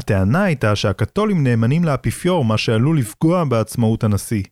הטענה 0.00 0.44
הייתה 0.44 0.76
שהקתולים 0.76 1.44
נאמנים 1.44 1.84
לאפיפיור, 1.84 2.44
מה 2.44 2.58
שעלול 2.58 2.98
לפגוע 2.98 3.44
בעצמאות 3.44 4.04
הנשיא. 4.04 4.42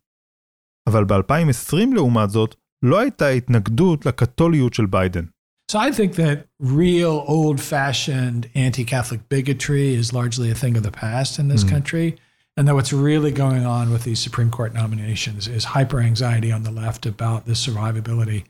אבל 0.86 1.04
ב-2020 1.04 1.94
לעומת 1.94 2.30
זאת, 2.30 2.54
לא 2.82 3.00
הייתה 3.00 3.28
התנגדות 3.28 4.06
לקתוליות 4.06 4.74
של 4.74 4.86
ביידן. 4.86 5.24
So 5.72 5.78
I 5.78 5.90
think 5.92 6.14
that 6.14 6.38
real 6.58 7.16
old 7.36 7.60
fashioned 7.60 8.42
anti 8.54 8.84
Catholic 8.94 9.20
bigotry 9.28 9.88
is 10.00 10.14
largely 10.18 10.50
a 10.50 10.58
thing 10.62 10.74
of 10.78 10.82
the 10.82 10.96
past 11.04 11.38
in 11.40 11.48
this 11.48 11.64
mm. 11.64 11.70
country. 11.74 12.08
And 12.56 12.66
that 12.66 12.76
what's 12.78 12.94
really 13.08 13.34
going 13.44 13.64
on 13.78 13.84
with 13.92 14.02
these 14.08 14.20
Supreme 14.26 14.50
Court 14.56 14.72
nominations 14.82 15.42
is 15.56 15.62
hyper 15.76 16.00
anxiety 16.10 16.50
on 16.56 16.62
the 16.64 16.76
left 16.82 17.02
about 17.14 17.40
the 17.44 17.56
survivability 17.64 18.40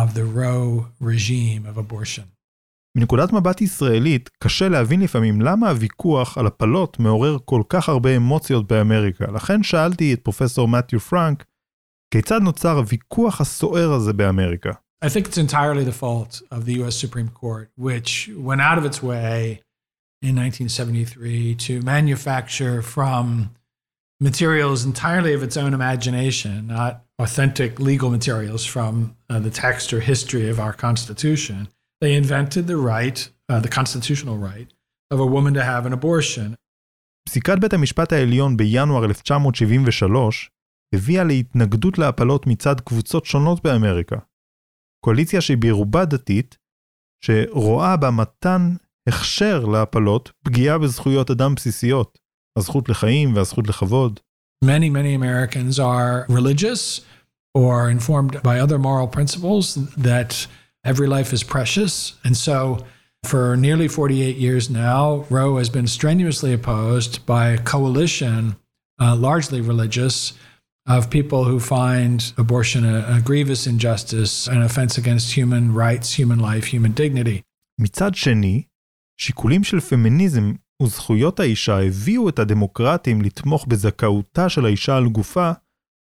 of 0.00 0.06
the 0.18 0.26
Roe 0.40 0.66
regime 1.10 1.62
of 1.70 1.74
abortion. 1.84 2.26
מנקודת 2.96 3.32
מבט 3.32 3.60
ישראלית, 3.60 4.30
קשה 4.38 4.68
להבין 4.68 5.00
לפעמים 5.00 5.40
למה 5.40 5.70
הוויכוח 5.70 6.38
על 6.38 6.46
הפלות 6.46 6.98
מעורר 7.00 7.36
כל 7.44 7.62
כך 7.68 7.88
הרבה 7.88 8.16
אמוציות 8.16 8.72
באמריקה. 8.72 9.24
לכן 9.34 9.62
שאלתי 9.62 10.14
את 10.14 10.20
פרופסור 10.20 10.68
מתיו 10.68 11.00
פרנק, 11.00 11.44
כיצד 12.10 12.42
נוצר 12.42 12.76
הוויכוח 12.76 13.40
הסוער 13.40 13.92
הזה 13.92 14.12
באמריקה? 14.12 14.70
I 15.04 15.08
think 15.08 15.26
it's 15.28 15.38
entirely 15.38 15.84
the 15.84 15.98
fault 16.02 16.42
of 16.50 16.64
the 16.64 16.74
US 16.82 16.96
Supreme 17.04 17.28
Court, 17.40 17.68
which 17.76 18.30
went 18.48 18.62
out 18.62 18.78
of 18.78 18.84
its 18.90 19.02
way 19.02 19.60
in 20.22 20.34
1973 20.36 21.54
to 21.66 21.82
manufacture 21.82 22.80
from 22.94 23.50
materials 24.20 24.86
entirely 24.86 25.34
of 25.34 25.42
its 25.42 25.56
own 25.58 25.74
imagination, 25.74 26.68
not 26.78 26.92
authentic 27.18 27.78
legal 27.78 28.10
materials 28.18 28.64
from 28.64 28.92
uh, 29.28 29.38
the 29.46 29.50
text 29.50 29.92
or 29.92 30.00
history 30.00 30.48
of 30.48 30.58
our 30.58 30.72
Constitution. 30.86 31.68
They 32.04 32.14
invented 32.14 32.66
the 32.66 32.76
right, 32.76 33.18
uh, 33.48 33.60
the 33.60 33.68
constitutional 33.68 34.36
right, 34.36 34.68
of 35.10 35.18
a 35.20 35.26
woman 35.26 35.54
to 35.54 35.62
have 35.62 35.86
an 35.86 35.92
abortion. 35.92 36.54
פסיקת 37.28 37.58
בית 37.60 37.72
המשפט 37.72 38.12
העליון 38.12 38.56
בינואר 38.56 39.04
1973 39.04 40.50
הביאה 40.94 41.24
להתנגדות 41.24 41.98
להפלות 41.98 42.46
מצד 42.46 42.80
קבוצות 42.80 43.24
שונות 43.24 43.64
באמריקה. 43.64 44.16
קואליציה 45.04 45.40
שהיא 45.40 45.56
ברובה 45.58 46.04
דתית, 46.04 46.56
שרואה 47.24 47.96
במתן 47.96 48.76
הכשר 49.08 49.64
להפלות 49.64 50.32
פגיעה 50.44 50.78
בזכויות 50.78 51.30
אדם 51.30 51.54
בסיסיות, 51.54 52.18
הזכות 52.58 52.88
לחיים 52.88 53.36
והזכות 53.36 53.68
לכבוד. 53.68 54.20
Many, 54.64 54.88
many 54.88 55.14
Americans 55.14 55.78
are 55.78 56.26
religious 56.28 57.00
or 57.58 57.90
informed 57.90 58.42
by 58.42 58.58
other 58.58 58.78
moral 58.78 59.08
principles 59.16 59.78
that 59.96 60.46
every 60.90 61.08
life 61.16 61.30
is 61.36 61.42
precious. 61.42 61.92
And 62.24 62.34
so 62.36 62.54
for 63.24 63.56
nearly 63.56 63.88
48 63.88 64.36
years 64.36 64.70
now, 64.70 65.24
Roe 65.30 65.56
has 65.56 65.68
been 65.68 65.88
strenuously 65.88 66.52
opposed 66.52 67.26
by 67.26 67.44
a 67.48 67.58
coalition, 67.58 68.56
uh, 69.00 69.16
largely 69.16 69.60
religious, 69.60 70.32
of 70.96 71.10
people 71.10 71.42
who 71.50 71.58
find 71.58 72.32
abortion 72.38 72.84
a, 72.84 73.16
a 73.16 73.20
grievous 73.20 73.66
injustice, 73.66 74.46
an 74.46 74.62
offense 74.62 74.96
against 75.02 75.26
human 75.38 75.74
rights, 75.74 76.08
human 76.18 76.38
life, 76.38 76.66
human 76.74 76.92
dignity. 76.92 77.42
מצד 77.80 78.14
שני, 78.14 78.62
שיקולים 79.20 79.64
של 79.64 79.80
פמיניזם 79.80 80.52
וזכויות 80.82 81.40
האישה 81.40 81.80
הביאו 81.80 82.28
את 82.28 82.38
הדמוקרטים 82.38 83.22
לתמוך 83.22 83.66
בזכאותה 83.66 84.48
של 84.48 84.64
האישה 84.64 84.96
על 84.96 85.08
גופה 85.08 85.52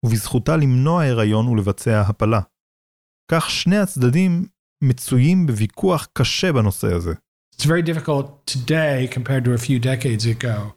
ובזכותה 0.06 0.58
למנוע 0.58 1.04
הריון 1.04 1.48
ולבצע 1.48 2.02
הפלה. 2.02 2.42
כך 3.32 3.50
שני 3.50 3.78
הצדדים 3.78 4.46
מצויים 4.82 5.48
בוויכוח 5.48 6.08
קשה 6.14 6.54
בנושא 6.54 6.94
הזה. 6.94 7.14
It's 7.56 7.66
very 7.66 7.82
difficult 7.82 8.26
today 8.46 9.08
compared 9.16 9.44
to 9.46 9.52
a 9.54 9.58
few 9.58 9.80
decades 9.80 10.26
ago 10.26 10.74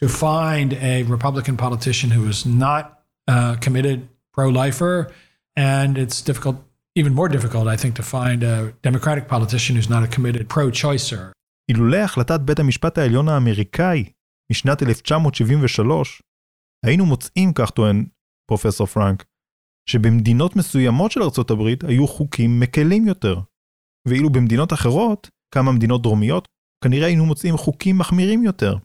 to 0.00 0.08
find 0.08 0.72
a 0.90 1.04
Republican 1.04 1.56
politician 1.56 2.10
who 2.10 2.24
is 2.32 2.44
not 2.44 2.84
uh, 3.28 3.54
committed 3.64 3.98
pro-lifer, 4.34 4.94
and 5.56 5.92
it's 5.96 6.20
difficult, 6.30 6.56
even 7.00 7.12
more 7.14 7.28
difficult, 7.28 7.64
I 7.74 7.76
think, 7.82 7.94
to 8.00 8.02
find 8.02 8.42
a 8.42 8.56
Democratic 8.82 9.24
politician 9.34 9.76
who's 9.76 9.90
not 9.96 10.02
a 10.02 10.08
committed 10.16 10.48
pro-choicer. 10.48 11.32
אילולא 11.68 11.96
החלטת 11.96 12.40
בית 12.40 12.58
המשפט 12.58 12.98
העליון 12.98 13.28
האמריקאי 13.28 14.04
משנת 14.52 14.82
1973, 14.82 16.22
היינו 16.84 17.06
מוצאים, 17.06 17.52
כך 17.52 17.70
טוען 17.70 18.04
פרופסור 18.46 18.86
פרנק, 18.86 19.24
שבמדינות 19.86 20.56
מסוימות 20.56 21.10
של 21.10 21.22
ארצות 21.22 21.50
הברית 21.50 21.84
היו 21.84 22.08
חוקים 22.08 22.60
מקלים 22.60 23.06
יותר, 23.06 23.40
ואילו 24.08 24.30
במדינות 24.30 24.72
אחרות, 24.72 25.30
כמה 25.54 25.72
מדינות 25.72 26.02
דרומיות, 26.02 26.48
כנראה 26.84 27.06
היינו 27.06 27.26
מוצאים 27.26 27.56
חוקים 27.56 27.98
מחמירים 27.98 28.42
יותר. 28.42 28.76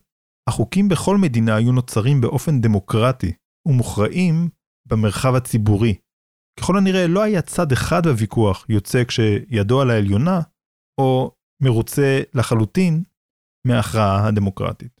החוקים 0.48 0.88
בכל 0.88 1.16
מדינה 1.16 1.56
היו 1.56 1.72
נוצרים 1.72 2.20
באופן 2.20 2.60
דמוקרטי, 2.60 3.32
ומוכרעים 3.68 4.48
במרחב 4.88 5.34
הציבורי. 5.34 5.94
ככל 6.60 6.78
הנראה 6.78 7.06
לא 7.06 7.22
היה 7.22 7.42
צד 7.42 7.72
אחד 7.72 8.06
בוויכוח 8.06 8.66
יוצא 8.68 9.04
כשידו 9.04 9.80
על 9.80 9.90
העליונה, 9.90 10.40
או 11.00 11.34
מרוצה 11.62 12.20
לחלוטין 12.34 13.02
מההכרעה 13.66 14.26
הדמוקרטית. 14.28 15.00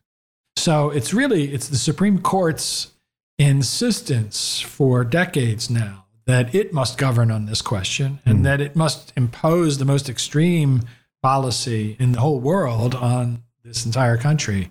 So 0.58 0.90
it's 0.94 1.14
really, 1.14 1.54
it's 1.54 1.68
the 1.68 1.78
Supreme 1.78 2.18
Court's 2.30 2.99
insistence 3.40 4.60
for 4.60 5.02
decades 5.02 5.70
now 5.70 6.04
that 6.26 6.54
it 6.54 6.74
must 6.74 6.98
govern 6.98 7.30
on 7.30 7.46
this 7.46 7.62
question 7.62 8.20
and 8.26 8.40
mm. 8.40 8.42
that 8.44 8.60
it 8.60 8.76
must 8.76 9.12
impose 9.16 9.78
the 9.78 9.84
most 9.84 10.10
extreme 10.10 10.82
policy 11.22 11.96
in 11.98 12.12
the 12.12 12.20
whole 12.20 12.38
world 12.38 12.94
on 12.94 13.42
this 13.64 13.86
entire 13.86 14.18
country 14.18 14.70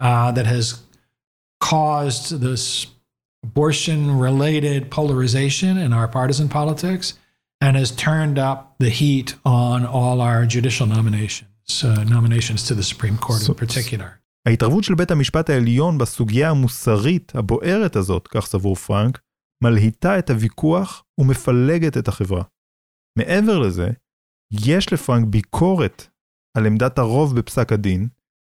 uh, 0.00 0.32
that 0.32 0.46
has 0.46 0.82
caused 1.60 2.40
this 2.40 2.86
abortion 3.42 4.18
related 4.18 4.90
polarization 4.90 5.76
in 5.76 5.92
our 5.92 6.08
partisan 6.08 6.48
politics 6.48 7.14
and 7.60 7.76
has 7.76 7.90
turned 7.90 8.38
up 8.38 8.74
the 8.78 8.88
heat 8.88 9.34
on 9.44 9.84
all 9.84 10.22
our 10.22 10.46
judicial 10.46 10.86
nominations, 10.86 11.84
uh, 11.84 12.04
nominations 12.04 12.62
to 12.64 12.74
the 12.74 12.82
Supreme 12.82 13.18
Court 13.18 13.40
so, 13.40 13.52
in 13.52 13.58
particular. 13.58 14.20
ההתערבות 14.48 14.84
של 14.84 14.94
בית 14.94 15.10
המשפט 15.10 15.50
העליון 15.50 15.98
בסוגיה 15.98 16.50
המוסרית 16.50 17.32
הבוערת 17.34 17.96
הזאת, 17.96 18.28
כך 18.28 18.46
סבור 18.46 18.76
פרנק, 18.76 19.18
מלהיטה 19.64 20.18
את 20.18 20.30
הוויכוח 20.30 21.04
ומפלגת 21.18 21.96
את 21.96 22.08
החברה. 22.08 22.42
מעבר 23.18 23.58
לזה, 23.58 23.88
יש 24.52 24.92
לפרנק 24.92 25.26
ביקורת 25.26 26.08
על 26.56 26.66
עמדת 26.66 26.98
הרוב 26.98 27.36
בפסק 27.36 27.72
הדין, 27.72 28.08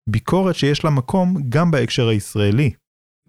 ביקורת 0.09 0.55
שיש 0.55 0.83
לה 0.83 0.89
מקום 0.89 1.37
גם 1.49 1.71
בהקשר 1.71 2.07
הישראלי. 2.07 2.71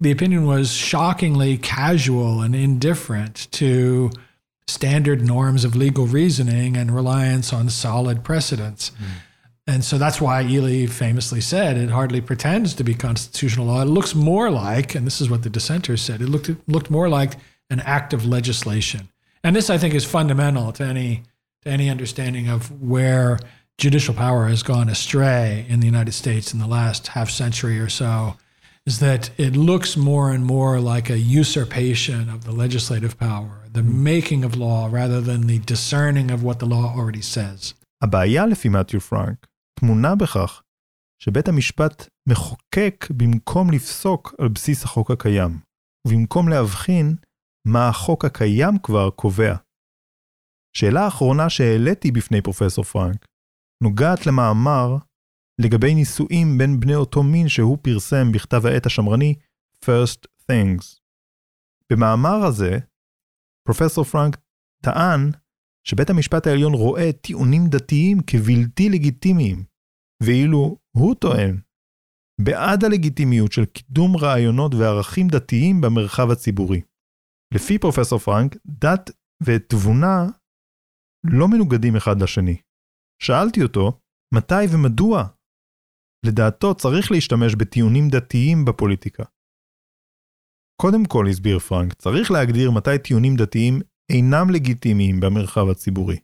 The 0.03 0.11
opinion 0.19 0.45
was 0.45 0.71
shockingly 0.91 1.57
casual 1.57 2.41
and 2.45 2.55
indifferent 2.55 3.35
to 3.51 4.09
standard 4.67 5.21
norms 5.21 5.65
of 5.65 5.75
legal 5.75 6.05
reasoning 6.05 6.77
and 6.77 6.91
reliance 6.91 7.51
on 7.51 7.69
solid 7.69 8.17
precedents. 8.23 8.91
Mm. 8.91 9.28
And 9.68 9.82
so 9.82 9.96
that's 9.96 10.20
why 10.20 10.42
Ely 10.42 10.86
famously 10.86 11.40
said 11.40 11.76
it 11.76 11.90
hardly 11.90 12.20
pretends 12.20 12.74
to 12.74 12.84
be 12.84 12.94
constitutional 12.94 13.66
law. 13.66 13.80
It 13.80 13.86
looks 13.86 14.14
more 14.14 14.50
like, 14.50 14.94
and 14.94 15.06
this 15.06 15.20
is 15.20 15.30
what 15.30 15.42
the 15.42 15.50
dissenters 15.50 16.02
said, 16.02 16.20
it 16.20 16.28
looked, 16.28 16.50
it 16.50 16.58
looked 16.68 16.90
more 16.90 17.08
like 17.08 17.36
an 17.70 17.80
act 17.80 18.12
of 18.12 18.26
legislation. 18.26 19.08
And 19.42 19.56
this, 19.56 19.70
I 19.70 19.78
think, 19.78 19.94
is 19.94 20.04
fundamental 20.04 20.72
to 20.72 20.84
any, 20.84 21.22
to 21.62 21.70
any 21.70 21.88
understanding 21.88 22.48
of 22.48 22.82
where 22.82 23.38
judicial 23.78 24.14
power 24.14 24.48
has 24.48 24.62
gone 24.62 24.88
astray 24.88 25.64
in 25.68 25.80
the 25.80 25.86
United 25.86 26.12
States 26.12 26.52
in 26.52 26.60
the 26.60 26.66
last 26.66 27.08
half 27.08 27.30
century 27.30 27.80
or 27.80 27.88
so 27.88 28.36
is 28.86 28.98
that 29.00 29.30
it 29.38 29.56
looks 29.56 29.96
more 29.96 30.30
and 30.30 30.44
more 30.44 30.78
like 30.78 31.08
a 31.08 31.18
usurpation 31.18 32.28
of 32.28 32.44
the 32.44 32.52
legislative 32.52 33.18
power, 33.18 33.62
the 33.72 33.82
making 33.82 34.44
of 34.44 34.56
law 34.58 34.88
rather 34.90 35.22
than 35.22 35.46
the 35.46 35.58
discerning 35.60 36.30
of 36.30 36.42
what 36.42 36.58
the 36.58 36.66
law 36.66 36.94
already 36.94 37.22
says. 37.22 37.72
הבעיה 38.02 38.46
לפי 38.46 38.68
מתיו 38.68 39.00
פרנק 39.00 39.46
טמונה 39.79 40.15
בכך 40.15 40.61
שבית 41.23 41.47
המשפט 41.47 42.07
מחוקק 42.29 43.05
במקום 43.17 43.71
לפסוק 43.71 44.35
על 44.39 44.47
בסיס 44.47 44.83
החוק 44.83 45.11
הקיים, 45.11 45.59
ובמקום 46.07 46.49
להבחין 46.49 47.15
מה 47.67 47.89
החוק 47.89 48.25
הקיים 48.25 48.77
כבר 48.83 49.09
קובע. 49.09 49.55
שאלה 50.77 51.07
אחרונה 51.07 51.49
שהעליתי 51.49 52.11
בפני 52.11 52.41
פרופסור 52.41 52.83
פרנק 52.83 53.25
נוגעת 53.83 54.25
למאמר 54.25 54.95
לגבי 55.61 55.95
נישואים 55.95 56.57
בין 56.57 56.79
בני 56.79 56.95
אותו 56.95 57.23
מין 57.23 57.49
שהוא 57.49 57.77
פרסם 57.81 58.31
בכתב 58.33 58.65
העת 58.65 58.85
השמרני 58.85 59.35
First 59.85 60.21
Things. 60.51 60.99
במאמר 61.91 62.45
הזה, 62.47 62.77
פרופסור 63.67 64.03
פרנק 64.03 64.37
טען 64.83 65.31
שבית 65.83 66.09
המשפט 66.09 66.47
העליון 66.47 66.73
רואה 66.73 67.11
טיעונים 67.11 67.67
דתיים 67.69 68.17
כבלתי 68.27 68.89
לגיטימיים, 68.89 69.68
ואילו 70.23 70.77
הוא 70.97 71.15
טוען 71.15 71.61
בעד 72.41 72.83
הלגיטימיות 72.83 73.51
של 73.51 73.65
קידום 73.65 74.17
רעיונות 74.17 74.71
וערכים 74.75 75.27
דתיים 75.27 75.81
במרחב 75.81 76.31
הציבורי. 76.31 76.81
לפי 77.53 77.79
פרופסור 77.79 78.19
פרנק, 78.19 78.55
דת 78.65 79.09
ותבונה 79.43 80.25
לא 81.23 81.47
מנוגדים 81.47 81.95
אחד 81.95 82.21
לשני. 82.21 82.57
שאלתי 83.21 83.63
אותו, 83.63 83.99
מתי 84.33 84.65
ומדוע? 84.73 85.23
לדעתו 86.25 86.75
צריך 86.75 87.11
להשתמש 87.11 87.55
בטיעונים 87.55 88.09
דתיים 88.09 88.65
בפוליטיקה. 88.65 89.23
קודם 90.81 91.05
כל, 91.05 91.27
הסביר 91.29 91.59
פרנק, 91.59 91.93
צריך 91.93 92.31
להגדיר 92.31 92.71
מתי 92.71 92.97
טיעונים 93.03 93.35
דתיים 93.35 93.79
אינם 94.11 94.49
לגיטימיים 94.49 95.19
במרחב 95.19 95.69
הציבורי. 95.69 96.19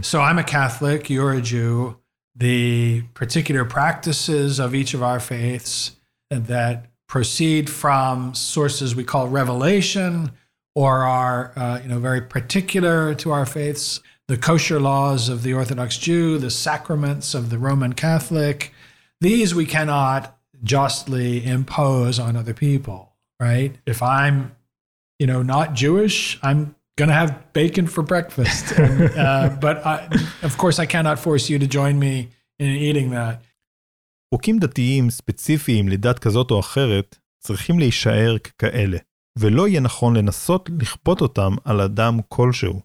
So 0.00 0.18
I'm 0.18 0.38
a 0.38 0.50
Catholic, 0.50 1.10
you're 1.10 1.32
a 1.32 1.42
Jew. 1.42 2.07
The 2.38 3.02
particular 3.14 3.64
practices 3.64 4.60
of 4.60 4.74
each 4.74 4.94
of 4.94 5.02
our 5.02 5.18
faiths 5.18 5.96
that 6.30 6.86
proceed 7.08 7.68
from 7.68 8.34
sources 8.34 8.94
we 8.94 9.02
call 9.02 9.28
revelation 9.28 10.30
or 10.74 10.98
are 10.98 11.52
uh, 11.56 11.80
you 11.82 11.88
know 11.88 11.98
very 11.98 12.20
particular 12.20 13.14
to 13.16 13.32
our 13.32 13.44
faiths. 13.44 14.00
The 14.28 14.36
kosher 14.36 14.78
laws 14.78 15.28
of 15.28 15.42
the 15.42 15.54
orthodox 15.54 15.96
jew 15.96 16.38
the 16.38 16.50
sacraments 16.50 17.34
of 17.34 17.48
the 17.48 17.58
roman 17.58 17.94
catholic 17.94 18.74
these 19.22 19.54
we 19.54 19.64
cannot 19.64 20.36
justly 20.62 21.44
impose 21.46 22.18
on 22.18 22.36
other 22.36 22.52
people 22.52 23.14
right? 23.40 23.74
If 23.86 24.02
i'm 24.02 24.54
you 25.18 25.26
know 25.26 25.42
not 25.42 25.72
jewish 25.72 26.38
i'm 26.42 26.74
going 26.98 27.12
to 27.14 27.20
have 27.22 27.32
bacon 27.58 27.86
for 27.94 28.02
breakfast 28.12 28.64
and, 28.82 28.94
uh, 29.24 29.48
but 29.64 29.76
I, 29.92 29.94
of 30.48 30.52
course 30.62 30.76
i 30.84 30.86
cannot 30.94 31.16
force 31.26 31.44
you 31.50 31.56
to 31.64 31.68
join 31.78 31.94
me 32.06 32.14
in 32.64 32.70
eating 32.88 33.10
that 33.10 33.36
חוקים 34.34 34.58
דתיים 34.58 35.10
ספציפיים 35.10 35.88
לדת 35.88 36.18
כזאת 36.18 36.50
או 36.50 36.60
אחרת 36.60 37.18
צריכים 37.38 37.78
להישאר 37.78 38.38
ככאלה. 38.38 38.98
ולא 39.38 39.68
יהיה 39.68 39.80
נכון 39.80 40.16
לנסות 40.16 40.70
לכפות 40.80 41.20
אותם 41.20 41.52
על 41.64 41.80
אדם 41.80 42.18
כלשהו. 42.28 42.80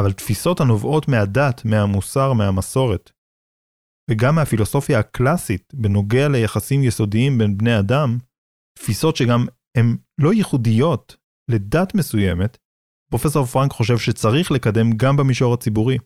אבל 0.00 0.12
תפיסות 0.12 0.60
הנובעות 0.60 1.08
מהדת, 1.08 1.64
מהמוסר, 1.64 2.32
מהמסורת, 2.32 3.10
וגם 4.10 4.34
מהפילוסופיה 4.34 4.98
הקלאסית 4.98 5.74
בנוגע 5.74 6.28
ליחסים 6.28 6.82
יסודיים 6.82 7.38
בין 7.38 7.58
בני 7.58 7.78
אדם, 7.78 8.18
תפיסות 8.78 9.16
שגם 9.16 9.46
הן 9.78 9.96
לא 10.20 10.32
ייחודיות 10.32 11.16
לדת 11.50 11.94
מסוימת, 11.94 12.58
פרופסור 13.11 13.45
פרנק 13.45 13.71
חושב 13.71 13.97
שצריך 13.97 14.51
לקדם 14.51 14.97
גם 14.97 15.17
במישור 15.17 15.53
הציבורי. 15.53 15.97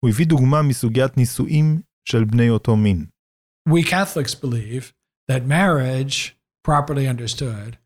הוא 0.00 0.10
הביא 0.10 0.26
דוגמה 0.26 0.62
מסוגיית 0.62 1.16
נישואים 1.16 1.80
של 2.04 2.24
בני 2.24 2.50
אותו 2.50 2.76
מין. 2.76 3.06
We 3.68 3.82
Catholics 3.82 4.34
believe 4.34 4.92
that 5.30 5.46
marriage, 5.46 6.36
properly 6.62 7.08
understood, 7.08 7.78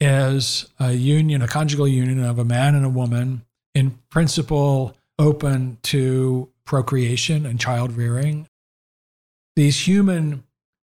is 0.00 0.66
a 0.80 0.92
union, 0.92 1.42
a 1.42 1.48
conjugal 1.48 1.86
union 1.86 2.20
of 2.24 2.38
a 2.38 2.44
man 2.44 2.74
and 2.74 2.84
a 2.84 2.88
woman, 2.88 3.42
in 3.74 3.86
principle 4.10 4.96
open 5.18 5.78
to 5.82 6.48
procreation 6.64 7.46
and 7.46 7.60
child 7.60 7.92
rearing. 7.92 8.48
These 9.56 9.86
human 9.86 10.44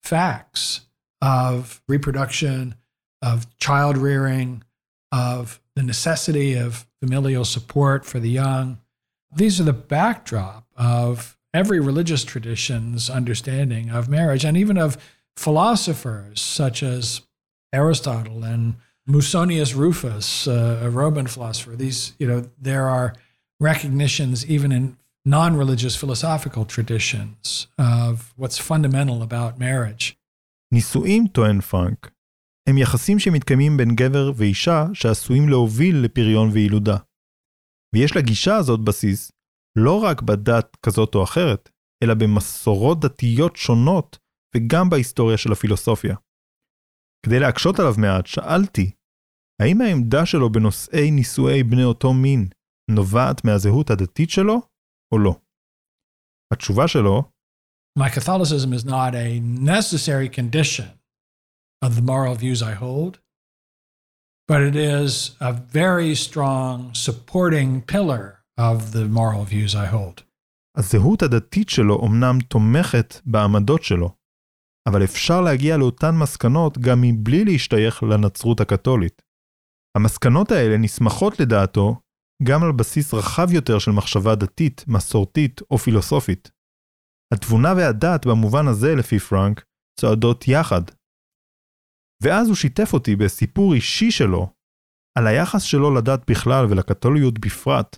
facts 0.03 0.83
of 1.20 1.83
reproduction, 1.88 2.74
of 3.22 3.37
child 3.59 3.96
rearing, 3.96 4.62
of 5.11 5.61
the 5.77 5.83
necessity 5.83 6.55
of 6.55 6.87
familial 7.01 7.44
support 7.44 8.05
for 8.05 8.18
the 8.18 8.31
young, 8.31 8.79
these 9.35 9.61
are 9.61 9.64
the 9.64 9.81
backdrop 9.96 10.66
of 10.77 11.38
every 11.53 11.81
religious 11.81 12.24
tradition's 12.24 13.09
understanding 13.11 13.90
of 13.90 14.09
marriage 14.09 14.44
and 14.44 14.57
even 14.57 14.77
of 14.77 14.96
philosophers 15.37 16.40
such 16.40 16.83
as 16.83 17.22
Aristotle 17.72 18.44
and 18.44 18.74
Musonius 19.09 19.74
Rufus, 19.74 20.46
uh, 20.46 20.81
a 20.83 20.90
Roman 20.90 21.27
philosopher. 21.27 21.74
These, 21.77 22.14
you 22.18 22.27
know, 22.29 22.40
there 22.61 22.88
are 22.88 23.14
recognitions 23.61 24.37
even 24.46 24.70
in 24.72 24.96
non-religious 25.24 25.96
philosophical 25.96 26.64
traditions 26.64 27.66
of 27.79 28.33
what's 28.37 28.59
fundamental 28.59 29.22
about 29.22 29.59
marriage. 29.59 30.16
נישואים, 30.72 31.27
טוען 31.27 31.61
פרנק, 31.61 32.11
הם 32.69 32.78
יחסים 32.78 33.19
שמתקיימים 33.19 33.78
בין 33.78 33.95
גבר 33.95 34.32
ואישה 34.36 34.86
שעשויים 34.93 35.49
להוביל 35.49 35.95
לפריון 36.06 36.49
וילודה. 36.49 36.97
ויש 37.95 38.17
לגישה 38.17 38.56
הזאת 38.56 38.80
בסיס 38.80 39.32
לא 39.78 40.04
רק 40.04 40.21
בדת 40.21 40.78
כזאת 40.86 41.15
או 41.15 41.23
אחרת, 41.23 41.69
אלא 42.04 42.13
במסורות 42.13 42.99
דתיות 42.99 43.56
שונות 43.56 44.17
וגם 44.56 44.89
בהיסטוריה 44.89 45.38
של 45.38 45.52
הפילוסופיה. 45.52 46.15
כדי 47.26 47.39
להקשות 47.39 47.80
עליו 47.80 47.93
מעט, 47.97 48.28
שאלתי, 48.28 48.91
האם 49.62 49.82
העמדה 49.82 50.26
שלו 50.26 50.52
בנושאי 50.52 51.12
נישואי 51.12 51.63
בני 51.63 51.84
אותו 51.84 52.13
מין 52.13 52.49
נובעת 52.91 53.45
מהזהות 53.45 53.89
הדתית 53.89 54.30
שלו, 54.30 54.62
או 55.13 55.19
לא? 55.19 55.36
התשובה 56.54 56.88
שלו, 56.88 57.23
My 57.99 58.10
Catholicism 58.10 58.73
is 58.73 58.86
not 58.86 59.13
a 59.13 59.39
necessary 59.65 60.30
condition 60.30 61.03
of 61.86 61.91
the 61.98 62.06
moral 62.13 62.36
views 62.43 62.62
I 62.72 62.74
hold, 62.84 63.13
but 64.50 64.62
it 64.69 64.76
is 64.76 65.13
a 65.50 65.54
very 65.80 66.13
strong 66.28 66.78
supporting 67.06 67.69
pillar 67.93 68.24
of 68.69 68.78
the 68.96 69.06
moral 69.19 69.43
views 69.54 69.76
I 69.76 69.88
hold. 69.96 70.24
הזהות 70.78 71.22
הדתית 71.22 71.69
שלו 71.69 72.06
אמנם 72.06 72.39
תומכת 72.48 73.15
בעמדות 73.26 73.84
שלו, 73.84 74.15
אבל 74.89 75.04
אפשר 75.04 75.41
להגיע 75.41 75.78
לאותן 75.78 76.15
מסקנות 76.15 76.78
גם 76.78 77.02
מבלי 77.02 77.46
להשתייך 77.46 78.04
לנצרות 78.04 78.62
הקתולית. 78.62 79.22
המסקנות 79.98 80.52
האלה 80.52 80.78
נסמכות 80.78 81.39
לדעתו 81.39 81.96
גם 82.43 82.63
על 82.63 82.72
בסיס 82.72 83.13
רחב 83.13 83.54
יותר 83.54 83.80
של 83.80 83.91
מחשבה 83.91 84.36
דתית, 84.36 84.86
מסורתית 84.88 85.62
או 85.72 85.78
פילוסופית. 85.78 86.52
התבונה 87.34 87.74
והדת 87.78 88.26
במובן 88.26 88.67
הזה, 88.67 88.96
לפי 88.96 89.19
פרנק, 89.19 89.65
צועדות 90.00 90.48
יחד. 90.48 90.82
ואז 92.23 92.47
הוא 92.47 92.55
שיתף 92.55 92.93
אותי 92.93 93.15
בסיפור 93.15 93.73
אישי 93.73 94.12
שלו, 94.12 94.49
על 95.17 95.27
היחס 95.27 95.63
שלו 95.63 95.95
לדת 95.95 96.31
בכלל 96.31 96.65
ולקתוליות 96.69 97.39
בפרט, 97.39 97.97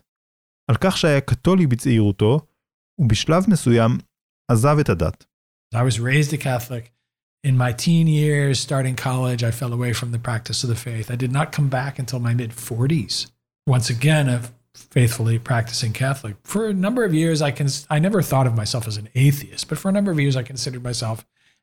על 0.72 0.76
כך 0.82 0.98
שהיה 0.98 1.22
קתולי 1.22 1.68
בצעירותו, 1.68 2.40
ובשלב 3.00 3.44
מסוים 3.48 3.92
עזב 4.52 4.78
את 4.80 4.90
הדת. 4.90 5.26
I 5.76 5.78
was 5.78 6.00
raised 6.00 6.34
a 6.34 6.38
Catholic. 6.38 6.92
In 7.48 7.58
my 7.58 7.72
teen 7.86 8.08
years, 8.08 8.60
starting 8.60 8.96
college, 8.96 9.44
I 9.44 9.52
fell 9.52 9.74
away 9.78 9.94
from 9.94 10.12
the 10.12 10.24
practice 10.28 10.64
of 10.64 10.70
the 10.70 10.82
faith. 10.88 11.12
I 11.12 11.18
did 11.24 11.32
not 11.32 11.52
come 11.52 11.70
back 11.80 12.00
until 12.00 12.20
my 12.20 12.34
mid 12.42 12.52
40s. 12.70 13.16
Once 13.76 13.88
again, 13.98 14.26
a 14.36 14.40
faithfully 14.96 15.38
practicing 15.52 15.94
Catholic. 15.94 16.36
For 16.54 16.62
a 16.68 16.74
number 16.86 17.04
of 17.04 17.14
years, 17.14 17.42
I 17.50 17.52
can 17.52 17.68
I 17.96 18.00
never 18.00 18.22
thought 18.22 18.48
of 18.48 18.56
myself 18.62 18.84
as 18.92 18.98
an 18.98 19.10
atheist, 19.26 19.64
but 19.70 19.78
for 19.82 19.90
a 19.90 19.96
number 19.98 20.12
of 20.12 20.20
years, 20.24 20.36
I 20.36 20.44
considered 20.44 20.84
myself 20.90 21.18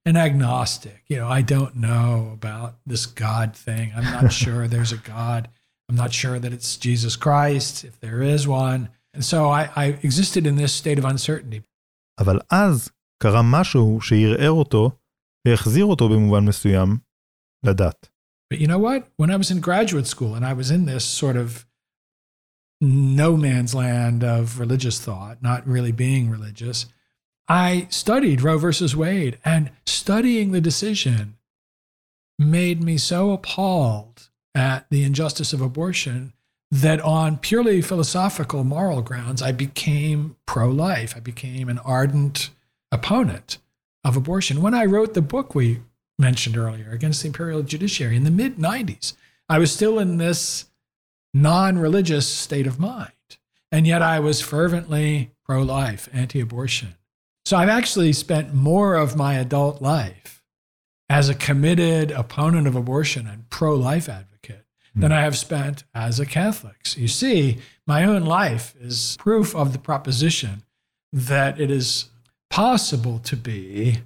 an 0.06 0.16
agnostic. 0.18 1.04
You 1.08 1.18
know, 1.18 1.28
I 1.28 1.42
don't 1.42 1.76
know 1.76 2.32
about 2.34 2.76
this 2.86 3.06
God 3.06 3.56
thing. 3.56 3.92
I'm 3.96 4.04
not 4.04 4.32
sure 4.32 4.68
there's 4.68 4.94
a 4.94 4.98
God. 4.98 5.50
I'm 5.90 5.96
not 5.96 6.14
sure 6.14 6.40
that 6.40 6.54
it's 6.54 6.78
Jesus 6.78 7.16
Christ, 7.16 7.84
if 7.84 8.00
there 8.00 8.22
is 8.22 8.48
one. 8.48 8.90
And 9.14 9.24
so 9.24 9.50
I, 9.50 9.70
I 9.76 9.86
existed 10.04 10.46
in 10.46 10.56
this 10.56 10.74
state 10.74 11.00
of 11.00 11.06
uncertainty. 11.06 11.62
אבל 12.20 12.40
אז 12.50 12.90
קרה 13.24 13.42
משהו 13.42 14.02
שערער 14.02 14.52
אותו 14.52 14.92
והחזיר 15.48 15.86
אותו 15.86 16.10
במובן 16.10 16.46
מסוים 16.46 16.98
לדת. 17.64 18.10
But 18.50 18.60
you 18.60 18.68
know 18.68 18.80
what? 18.80 19.08
When 19.18 19.30
I 19.30 19.36
was 19.36 19.52
in 19.52 19.60
graduate 19.60 20.08
school 20.08 20.36
and 20.36 20.46
I 20.46 20.54
was 20.54 20.72
in 20.72 20.86
this 20.86 21.04
sort 21.04 21.36
of 21.36 21.66
no 22.80 23.36
man's 23.36 23.74
land 23.74 24.24
of 24.24 24.60
religious 24.60 25.00
thought, 25.00 25.42
not 25.42 25.68
really 25.68 25.92
being 25.92 26.30
religious, 26.30 26.86
I 27.49 27.87
studied 27.91 28.43
Roe 28.43 28.59
versus 28.59 28.97
Wade, 28.97 29.39
and 29.45 29.71
studying 29.85 30.53
the 30.53 30.61
decision 30.61 31.37
made 32.39 32.83
me 32.83 32.99
so 32.99 33.33
appalled 33.33 34.29
at 34.55 34.87
the 34.91 35.05
injustice 35.05 35.53
of 35.53 35.61
abortion 35.61 36.33
that 36.71 37.01
on 37.01 37.37
purely 37.37 37.83
philosophical 37.83 38.65
moral 38.65 39.03
grounds, 39.03 39.43
I 39.43 39.53
became 39.53 40.37
pro 40.47 40.69
life. 40.69 41.15
I 41.17 41.21
became 41.21 41.69
an 41.69 41.79
ardent 41.81 42.51
opponent 42.91 43.59
of 44.05 44.17
abortion. 44.17 44.63
When 44.63 44.75
I 44.75 44.87
wrote 44.87 45.15
the 45.15 45.23
book 45.23 45.55
we 45.55 45.81
mentioned 46.19 46.57
earlier 46.57 46.91
against 46.91 47.23
the 47.23 47.29
imperial 47.29 47.63
judiciary 47.63 48.17
in 48.17 48.25
the 48.25 48.31
mid 48.31 48.57
90s, 48.57 49.15
I 49.49 49.59
was 49.59 49.73
still 49.73 49.99
in 49.99 50.17
this 50.17 50.67
non 51.35 51.79
religious 51.79 52.27
state 52.27 52.67
of 52.67 52.81
mind. 52.81 53.13
And 53.71 53.87
yet 53.87 54.03
I 54.03 54.21
was 54.21 54.41
fervently 54.41 55.33
pro 55.45 55.63
life, 55.63 56.09
anti 56.13 56.41
abortion. 56.41 56.95
So 57.53 57.59
I've 57.59 57.69
actually 57.69 58.15
spent 58.15 58.55
more 58.55 58.95
of 58.95 59.15
my 59.15 59.35
adult 59.35 59.83
life 59.83 60.43
as 61.11 61.29
a 61.29 61.35
committed 61.35 62.11
opponent 62.11 62.67
of 62.67 62.75
abortion 62.75 63.27
and 63.27 63.51
pro 63.51 63.75
life 63.75 64.09
advocate 64.09 64.65
hmm. 64.95 65.01
than 65.03 65.13
I 65.13 65.21
have 65.21 65.37
spent 65.37 65.85
as 65.95 66.19
a 66.19 66.25
Catholic. 66.25 66.87
So 66.87 66.99
you 66.99 67.09
see, 67.09 67.59
my 67.87 68.05
own 68.05 68.25
life 68.25 68.75
is 68.81 69.19
proof 69.19 69.55
of 69.55 69.75
the 69.75 69.79
proposition 69.79 70.63
that 71.13 71.61
it 71.61 71.71
is 71.71 72.07
possible 72.49 73.19
to 73.19 73.37
be 73.37 73.99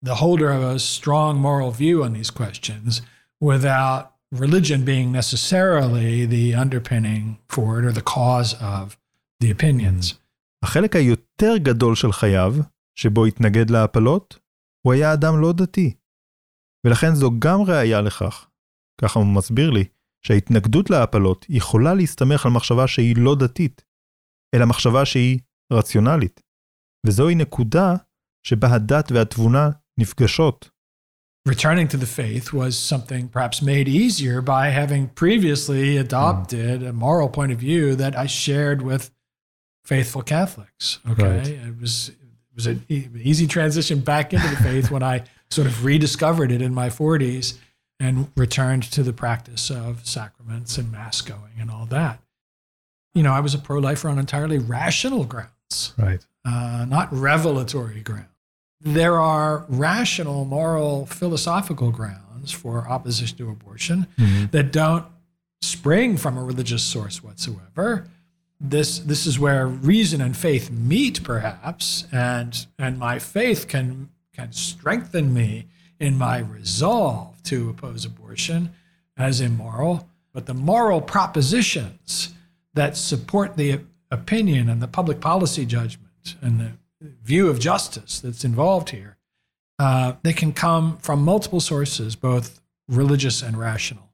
the 0.00 0.14
holder 0.14 0.52
of 0.52 0.62
a 0.62 0.78
strong 0.78 1.38
moral 1.38 1.72
view 1.72 2.04
on 2.04 2.12
these 2.12 2.30
questions 2.30 3.02
without 3.40 4.14
religion 4.30 4.84
being 4.84 5.10
necessarily 5.10 6.26
the 6.26 6.54
underpinning 6.54 7.38
for 7.48 7.80
it 7.80 7.84
or 7.84 7.90
the 7.90 8.02
cause 8.02 8.54
of 8.62 8.96
the 9.40 9.50
opinions. 9.50 10.12
Hmm. 10.12 10.18
החלק 10.64 10.96
היותר 10.96 11.56
גדול 11.56 11.94
של 11.94 12.12
חייו, 12.12 12.54
שבו 12.98 13.26
התנגד 13.26 13.70
להפלות, 13.70 14.38
הוא 14.86 14.92
היה 14.92 15.12
אדם 15.12 15.40
לא 15.40 15.52
דתי. 15.52 15.94
ולכן 16.86 17.14
זו 17.14 17.30
גם 17.38 17.62
ראיה 17.62 18.00
לכך, 18.00 18.48
ככה 19.00 19.18
הוא 19.18 19.26
מסביר 19.26 19.70
לי, 19.70 19.84
שההתנגדות 20.26 20.90
להפלות 20.90 21.46
יכולה 21.48 21.94
להסתמך 21.94 22.46
על 22.46 22.52
מחשבה 22.52 22.86
שהיא 22.86 23.16
לא 23.18 23.34
דתית, 23.34 23.84
אלא 24.54 24.66
מחשבה 24.66 25.04
שהיא 25.04 25.38
רציונלית. 25.72 26.40
וזוהי 27.06 27.34
נקודה 27.34 27.94
שבה 28.46 28.68
הדת 28.74 29.12
והתבונה 29.12 29.70
נפגשות. 30.00 30.70
Returning 31.48 31.88
to 31.88 31.96
the 31.96 32.06
faith 32.20 32.52
was 32.52 32.76
something 32.76 33.28
perhaps 33.28 33.62
made 33.62 33.88
easier 33.88 34.42
by 34.42 34.68
having 34.80 35.04
previously 35.22 35.96
adopted 35.96 36.82
a 36.82 36.92
moral 36.92 37.28
point 37.36 37.52
of 37.52 37.58
view 37.58 37.94
that 38.02 38.14
I 38.18 38.26
shared 38.26 38.82
with 38.82 39.10
faithful 39.88 40.22
Catholics. 40.22 40.98
Okay. 41.10 41.38
Right. 41.38 41.48
It 41.48 41.80
was 41.80 42.10
it 42.10 42.54
was 42.54 42.66
an 42.66 42.84
easy 42.88 43.46
transition 43.46 44.00
back 44.00 44.32
into 44.34 44.48
the 44.48 44.56
faith 44.56 44.90
when 44.90 45.02
I 45.02 45.22
sort 45.50 45.66
of 45.66 45.84
rediscovered 45.84 46.50
it 46.52 46.60
in 46.60 46.74
my 46.74 46.88
40s 46.88 47.56
and 48.00 48.30
returned 48.36 48.82
to 48.92 49.02
the 49.02 49.12
practice 49.12 49.70
of 49.70 50.06
sacraments 50.06 50.76
and 50.76 50.90
mass 50.92 51.20
going 51.22 51.52
and 51.60 51.70
all 51.70 51.86
that. 51.86 52.20
You 53.14 53.22
know, 53.22 53.32
I 53.32 53.40
was 53.40 53.54
a 53.54 53.58
pro 53.58 53.78
lifer 53.78 54.08
on 54.08 54.18
entirely 54.18 54.58
rational 54.58 55.24
grounds 55.24 55.94
Right. 55.96 56.24
uh, 56.44 56.84
not 56.88 57.12
revelatory 57.12 58.00
grounds. 58.00 58.26
There 58.80 59.18
are 59.18 59.64
rational, 59.68 60.44
moral, 60.44 61.06
philosophical 61.06 61.90
grounds 61.90 62.52
for 62.52 62.88
opposition 62.88 63.38
to 63.38 63.50
abortion 63.50 64.06
that 64.52 64.70
don't 64.72 65.06
spring 65.62 66.16
from 66.16 66.36
a 66.36 66.42
religious 66.44 66.82
source 66.82 67.22
whatsoever. 67.22 68.06
This 68.60 68.98
this 68.98 69.26
is 69.26 69.38
where 69.38 69.66
reason 69.66 70.20
and 70.20 70.36
faith 70.36 70.70
meet, 70.70 71.22
perhaps, 71.22 72.06
and 72.10 72.66
and 72.78 72.98
my 72.98 73.18
faith 73.18 73.68
can 73.68 74.08
can 74.34 74.52
strengthen 74.52 75.32
me 75.32 75.66
in 76.00 76.16
my 76.16 76.38
resolve 76.38 77.42
to 77.44 77.70
oppose 77.70 78.04
abortion 78.04 78.70
as 79.16 79.40
immoral. 79.40 80.08
But 80.32 80.46
the 80.46 80.54
moral 80.54 81.00
propositions 81.00 82.34
that 82.74 82.96
support 82.96 83.56
the 83.56 83.80
opinion 84.10 84.68
and 84.68 84.80
the 84.80 84.88
public 84.88 85.20
policy 85.20 85.66
judgment 85.66 86.36
and 86.40 86.60
the 86.60 86.72
view 87.22 87.48
of 87.48 87.58
justice 87.58 88.20
that's 88.20 88.44
involved 88.44 88.90
here, 88.90 89.16
uh, 89.78 90.14
they 90.22 90.32
can 90.32 90.52
come 90.52 90.96
from 90.98 91.22
multiple 91.22 91.60
sources, 91.60 92.16
both 92.16 92.60
religious 92.88 93.42
and 93.42 93.56
rational. 93.56 94.07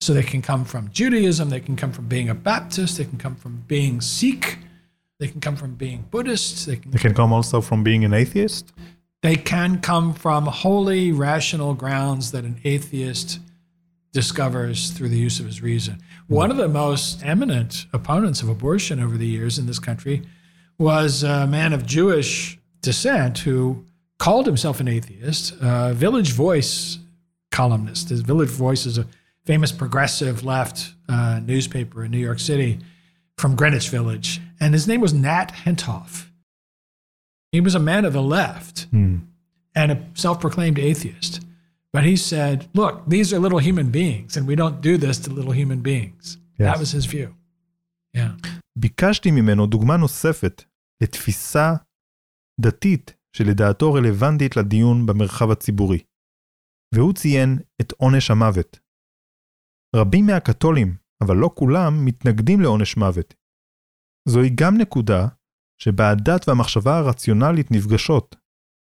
So 0.00 0.14
they 0.14 0.22
can 0.22 0.40
come 0.40 0.64
from 0.64 0.90
Judaism, 0.90 1.50
they 1.50 1.60
can 1.60 1.76
come 1.76 1.92
from 1.92 2.06
being 2.06 2.30
a 2.30 2.34
Baptist, 2.34 2.96
they 2.96 3.04
can 3.04 3.18
come 3.18 3.34
from 3.36 3.64
being 3.68 4.00
Sikh, 4.00 4.58
they 5.18 5.28
can 5.28 5.40
come 5.42 5.56
from 5.56 5.74
being 5.74 6.06
Buddhist, 6.10 6.66
they 6.66 6.76
can, 6.76 6.94
It 6.94 7.00
can 7.00 7.12
come 7.14 7.32
also 7.34 7.60
from 7.60 7.84
being 7.84 8.02
an 8.04 8.14
atheist. 8.14 8.72
they 9.22 9.36
can 9.36 9.80
come 9.82 10.14
from 10.14 10.46
wholly 10.46 11.12
rational 11.12 11.74
grounds 11.74 12.32
that 12.32 12.44
an 12.44 12.58
atheist 12.64 13.40
discovers 14.12 14.90
through 14.90 15.10
the 15.10 15.18
use 15.18 15.38
of 15.38 15.44
his 15.46 15.60
reason. 15.62 15.98
One 16.28 16.50
of 16.50 16.56
the 16.56 16.68
most 16.68 17.22
eminent 17.24 17.86
opponents 17.92 18.40
of 18.42 18.48
abortion 18.48 18.98
over 19.00 19.18
the 19.18 19.26
years 19.26 19.58
in 19.58 19.66
this 19.66 19.78
country 19.78 20.22
was 20.78 21.22
a 21.22 21.46
man 21.46 21.74
of 21.74 21.84
Jewish 21.84 22.58
descent 22.80 23.38
who 23.40 23.84
called 24.18 24.46
himself 24.46 24.80
an 24.80 24.88
atheist, 24.88 25.54
a 25.60 25.92
Village 25.92 26.32
Voice 26.32 26.98
columnist. 27.52 28.08
His 28.08 28.22
Village 28.22 28.48
Voice 28.48 28.86
is 28.86 28.96
a 28.96 29.06
famous 29.49 29.71
progressive 29.71 30.43
left 30.43 30.77
uh, 31.09 31.39
newspaper 31.51 32.03
in 32.05 32.11
New 32.11 32.23
York 32.29 32.39
City 32.39 32.71
from 33.37 33.55
Greenwich 33.55 33.89
Village. 33.89 34.29
And 34.61 34.73
his 34.73 34.87
name 34.87 35.01
was 35.01 35.13
Nat 35.13 35.49
Hentoff. 35.63 36.11
He 37.51 37.61
was 37.61 37.75
a 37.75 37.79
man 37.91 38.03
of 38.05 38.13
the 38.13 38.21
left 38.37 38.75
and 39.81 39.87
a 39.91 39.97
self 40.13 40.37
proclaimed 40.45 40.79
atheist. 40.79 41.33
But 41.93 42.03
he 42.03 42.15
said, 42.31 42.57
look, 42.73 42.95
these 43.07 43.27
are 43.33 43.39
little 43.39 43.59
human 43.69 43.89
beings, 43.99 44.35
and 44.35 44.43
we 44.49 44.55
don't 44.61 44.81
do 44.89 44.93
this 44.97 45.17
to 45.23 45.29
little 45.39 45.55
human 45.61 45.81
beings. 45.89 46.37
That 46.57 46.77
Yes. 46.77 46.79
was 46.79 46.91
his 46.97 47.05
view. 47.05 47.29
Yeah. 48.17 48.31
ביקשתי 48.75 49.31
ממנו 49.31 49.67
דוגמה 49.67 49.97
נוספת 49.97 50.63
לתפיסה 51.01 51.73
דתית 52.61 53.13
שלדעתו 53.33 53.93
רלוונטית 53.93 54.57
לדיון 54.57 55.05
במרחב 55.05 55.51
הציבורי. 55.51 55.99
והוא 56.93 57.13
ציין 57.13 57.57
את 57.81 57.91
עונש 57.91 58.31
המוות. 58.31 58.79
רבים 59.96 60.26
מהקתולים, 60.26 60.94
אבל 61.20 61.36
לא 61.36 61.50
כולם, 61.54 62.04
מתנגדים 62.04 62.60
לעונש 62.60 62.96
מוות. 62.96 63.34
זוהי 64.28 64.50
גם 64.54 64.76
נקודה 64.76 65.28
שבה 65.78 66.10
הדת 66.10 66.48
והמחשבה 66.48 66.98
הרציונלית 66.98 67.70
נפגשות. 67.70 68.36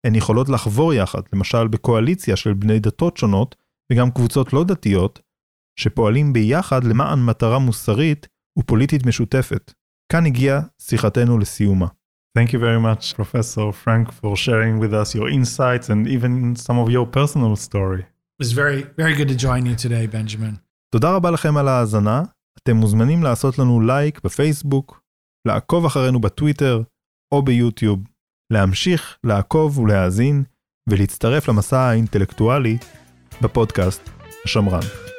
הן 0.07 0.15
יכולות 0.15 0.49
לחבור 0.49 0.93
יחד, 0.93 1.21
למשל 1.33 1.67
בקואליציה 1.67 2.35
של 2.35 2.53
בני 2.53 2.79
דתות 2.79 3.17
שונות, 3.17 3.55
וגם 3.91 4.11
קבוצות 4.11 4.53
לא 4.53 4.63
דתיות, 4.63 5.21
שפועלים 5.79 6.33
ביחד 6.33 6.83
למען 6.83 7.25
מטרה 7.25 7.59
מוסרית 7.59 8.27
ופוליטית 8.59 9.05
משותפת. 9.05 9.73
כאן 10.11 10.25
הגיעה 10.25 10.61
שיחתנו 10.81 11.37
לסיומה. 11.37 11.87
Thank 12.37 12.49
you 12.53 12.59
very 12.59 12.79
much, 12.79 13.15
Professor 13.15 13.71
Frank, 13.71 14.11
for 14.11 14.35
sharing 14.35 14.79
with 14.79 14.93
us 14.93 15.13
your 15.13 15.29
insights 15.29 15.89
and 15.89 16.07
even 16.07 16.55
some 16.55 16.79
of 16.79 16.89
your 16.89 17.05
personal 17.05 17.55
story. 17.55 18.01
It 18.01 18.39
was 18.43 18.51
very, 18.53 18.81
very 18.97 19.15
good 19.19 19.29
to 19.33 19.35
join 19.35 19.67
you 19.67 19.75
today, 19.75 20.07
Benjamin. 20.07 20.55
תודה 20.93 21.15
רבה 21.15 21.31
לכם 21.31 21.57
על 21.57 21.67
ההאזנה. 21.67 22.23
אתם 22.63 22.75
מוזמנים 22.75 23.23
לעשות 23.23 23.59
לנו 23.59 23.81
לייק 23.81 24.21
בפייסבוק, 24.23 25.01
לעקוב 25.47 25.85
אחרינו 25.85 26.21
בטוויטר 26.21 26.81
או 27.33 27.41
ביוטיוב, 27.41 27.99
להמשיך 28.53 29.17
לעקוב 29.23 29.79
ולהאזין 29.79 30.43
ולהצטרף 30.89 31.47
למסע 31.49 31.79
האינטלקטואלי 31.79 32.77
בפודקאסט 33.41 34.09
השמרן. 34.45 35.12